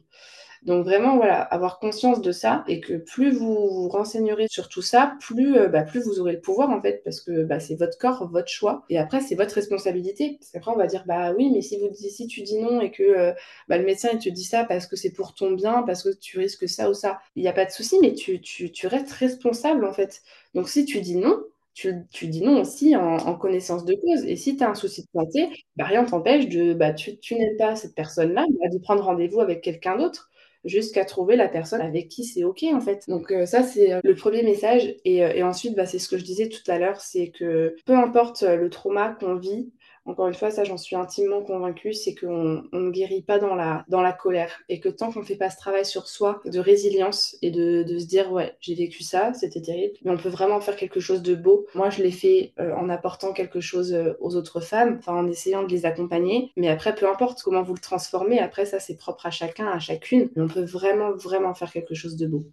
Donc 0.62 0.84
vraiment, 0.84 1.16
voilà, 1.16 1.40
avoir 1.40 1.78
conscience 1.78 2.20
de 2.20 2.32
ça 2.32 2.64
et 2.66 2.80
que 2.80 2.94
plus 2.94 3.30
vous 3.30 3.54
vous 3.54 3.88
renseignerez 3.88 4.46
sur 4.48 4.68
tout 4.68 4.82
ça, 4.82 5.16
plus, 5.20 5.56
euh, 5.56 5.68
bah, 5.68 5.82
plus 5.82 6.02
vous 6.02 6.20
aurez 6.20 6.32
le 6.32 6.40
pouvoir 6.40 6.70
en 6.70 6.80
fait, 6.82 7.02
parce 7.04 7.20
que 7.20 7.44
bah, 7.44 7.60
c'est 7.60 7.76
votre 7.76 7.96
corps, 7.98 8.28
votre 8.30 8.48
choix. 8.48 8.84
Et 8.90 8.98
après, 8.98 9.20
c'est 9.20 9.34
votre 9.34 9.54
responsabilité. 9.54 10.36
Parce 10.40 10.50
qu'après, 10.50 10.72
on 10.72 10.76
va 10.76 10.86
dire, 10.86 11.04
bah 11.06 11.32
oui, 11.36 11.50
mais 11.52 11.62
si, 11.62 11.78
vous, 11.78 11.90
si 11.94 12.26
tu 12.26 12.42
dis 12.42 12.58
non 12.58 12.80
et 12.80 12.90
que 12.90 13.02
euh, 13.02 13.32
bah, 13.68 13.78
le 13.78 13.84
médecin 13.84 14.08
il 14.12 14.18
te 14.18 14.28
dit 14.28 14.44
ça 14.44 14.64
parce 14.64 14.86
que 14.86 14.96
c'est 14.96 15.12
pour 15.12 15.34
ton 15.34 15.52
bien, 15.52 15.82
parce 15.82 16.02
que 16.02 16.10
tu 16.18 16.38
risques 16.38 16.68
ça 16.68 16.90
ou 16.90 16.94
ça, 16.94 17.20
il 17.36 17.42
n'y 17.42 17.48
a 17.48 17.52
pas 17.52 17.64
de 17.64 17.70
souci, 17.70 17.96
mais 18.02 18.14
tu, 18.14 18.40
restes 18.86 19.12
responsable 19.12 19.84
en 19.84 19.92
fait. 19.92 20.22
Donc 20.54 20.68
si 20.68 20.84
tu 20.84 21.00
dis 21.00 21.16
non, 21.16 21.38
tu, 21.74 22.04
dis 22.22 22.42
non 22.42 22.60
aussi 22.62 22.96
en, 22.96 23.16
en, 23.18 23.34
connaissance 23.36 23.84
de 23.84 23.94
cause. 23.94 24.24
Et 24.24 24.36
si 24.36 24.56
tu 24.56 24.64
as 24.64 24.70
un 24.70 24.74
souci 24.74 25.02
de 25.02 25.08
santé, 25.14 25.48
bah, 25.76 25.84
rien 25.84 26.04
t'empêche 26.04 26.48
de, 26.48 26.74
bah, 26.74 26.92
tu, 26.92 27.18
tu 27.18 27.36
n'aimes 27.36 27.56
pas 27.56 27.76
cette 27.76 27.94
personne-là, 27.94 28.44
bah, 28.60 28.68
de 28.72 28.78
prendre 28.78 29.04
rendez-vous 29.04 29.40
avec 29.40 29.60
quelqu'un 29.60 29.96
d'autre 29.96 30.30
jusqu'à 30.68 31.04
trouver 31.04 31.36
la 31.36 31.48
personne 31.48 31.80
avec 31.80 32.08
qui 32.08 32.24
c'est 32.24 32.44
OK 32.44 32.64
en 32.72 32.80
fait. 32.80 33.04
Donc 33.08 33.30
euh, 33.32 33.46
ça 33.46 33.62
c'est 33.62 33.92
euh, 33.92 34.00
le 34.04 34.14
premier 34.14 34.42
message 34.42 34.94
et, 35.04 35.24
euh, 35.24 35.46
ensuite 35.46 35.74
bah, 35.74 35.86
c'est 35.86 35.98
ce 35.98 36.08
que 36.08 36.18
je 36.18 36.24
disais 36.24 36.48
tout 36.48 36.68
à 36.70 36.78
l'heure, 36.78 37.00
c'est 37.00 37.28
que 37.28 37.76
peu 37.84 37.94
importe 37.94 38.42
le 38.42 38.70
trauma 38.70 39.16
qu'on 39.18 39.36
vit, 39.36 39.72
encore 40.08 40.26
une 40.26 40.34
fois, 40.34 40.50
ça 40.50 40.64
j'en 40.64 40.78
suis 40.78 40.96
intimement 40.96 41.42
convaincue, 41.42 41.92
c'est 41.92 42.14
qu'on 42.14 42.64
ne 42.72 42.90
guérit 42.90 43.22
pas 43.22 43.38
dans 43.38 43.54
la, 43.54 44.12
colère 44.18 44.60
et 44.70 44.80
que 44.80 44.88
tant 44.88 45.12
qu'on 45.12 45.20
ne 45.20 45.24
fait 45.24 45.36
pas 45.36 45.50
ce 45.50 45.58
travail 45.58 45.84
sur 45.84 46.08
soi 46.08 46.40
de 46.46 46.58
résilience 46.58 47.36
et 47.42 47.50
de, 47.50 47.84
se 47.98 48.06
dire 48.06 48.32
ouais 48.32 48.56
j'ai 48.60 48.74
vécu 48.74 49.02
ça, 49.02 49.34
c'était 49.34 49.60
terrible, 49.60 49.94
mais 50.02 50.10
on 50.10 50.16
peut 50.16 50.30
vraiment 50.30 50.60
faire 50.60 50.76
quelque 50.76 50.98
chose 50.98 51.20
de 51.20 51.34
beau. 51.34 51.66
Moi 51.74 51.90
je 51.90 52.02
l'ai 52.02 52.10
fait 52.10 52.52
euh, 52.58 52.74
en 52.74 52.88
apportant 52.88 53.32
quelque 53.32 53.60
chose 53.60 53.92
euh, 53.92 54.14
aux 54.20 54.34
autres 54.34 54.60
femmes, 54.60 54.98
en 55.06 55.26
essayant 55.26 55.62
de 55.62 55.70
les 55.70 55.84
accompagner, 55.84 56.52
mais 56.56 56.68
après 56.68 56.94
peu 56.94 57.08
importe 57.08 57.42
comment 57.42 57.62
vous 57.62 57.74
le 57.74 57.80
transformez, 57.80 58.38
après 58.38 58.64
ça 58.64 58.80
c'est 58.80 58.96
propre 58.96 59.26
à 59.26 59.30
chacun, 59.30 59.68
à 59.68 59.78
chacune, 59.78 60.30
mais 60.34 60.42
on 60.42 60.48
peut 60.48 60.64
vraiment 60.64 61.12
vraiment 61.12 61.52
faire 61.52 61.70
quelque 61.70 61.94
chose 61.94 62.16
de 62.16 62.26
beau. 62.26 62.44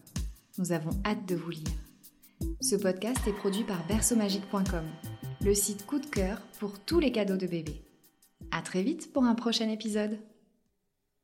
Nous 0.57 0.71
avons 0.71 0.91
hâte 1.05 1.27
de 1.27 1.35
vous 1.35 1.51
lire. 1.51 1.67
Ce 2.59 2.75
podcast 2.75 3.19
est 3.27 3.33
produit 3.33 3.63
par 3.63 3.85
berceaumagique.com, 3.87 4.85
le 5.41 5.53
site 5.53 5.85
coup 5.85 5.99
de 5.99 6.05
cœur 6.05 6.41
pour 6.59 6.79
tous 6.79 6.99
les 6.99 7.11
cadeaux 7.11 7.37
de 7.37 7.47
bébé. 7.47 7.81
À 8.51 8.61
très 8.61 8.83
vite 8.83 9.13
pour 9.13 9.23
un 9.23 9.35
prochain 9.35 9.69
épisode. 9.69 10.19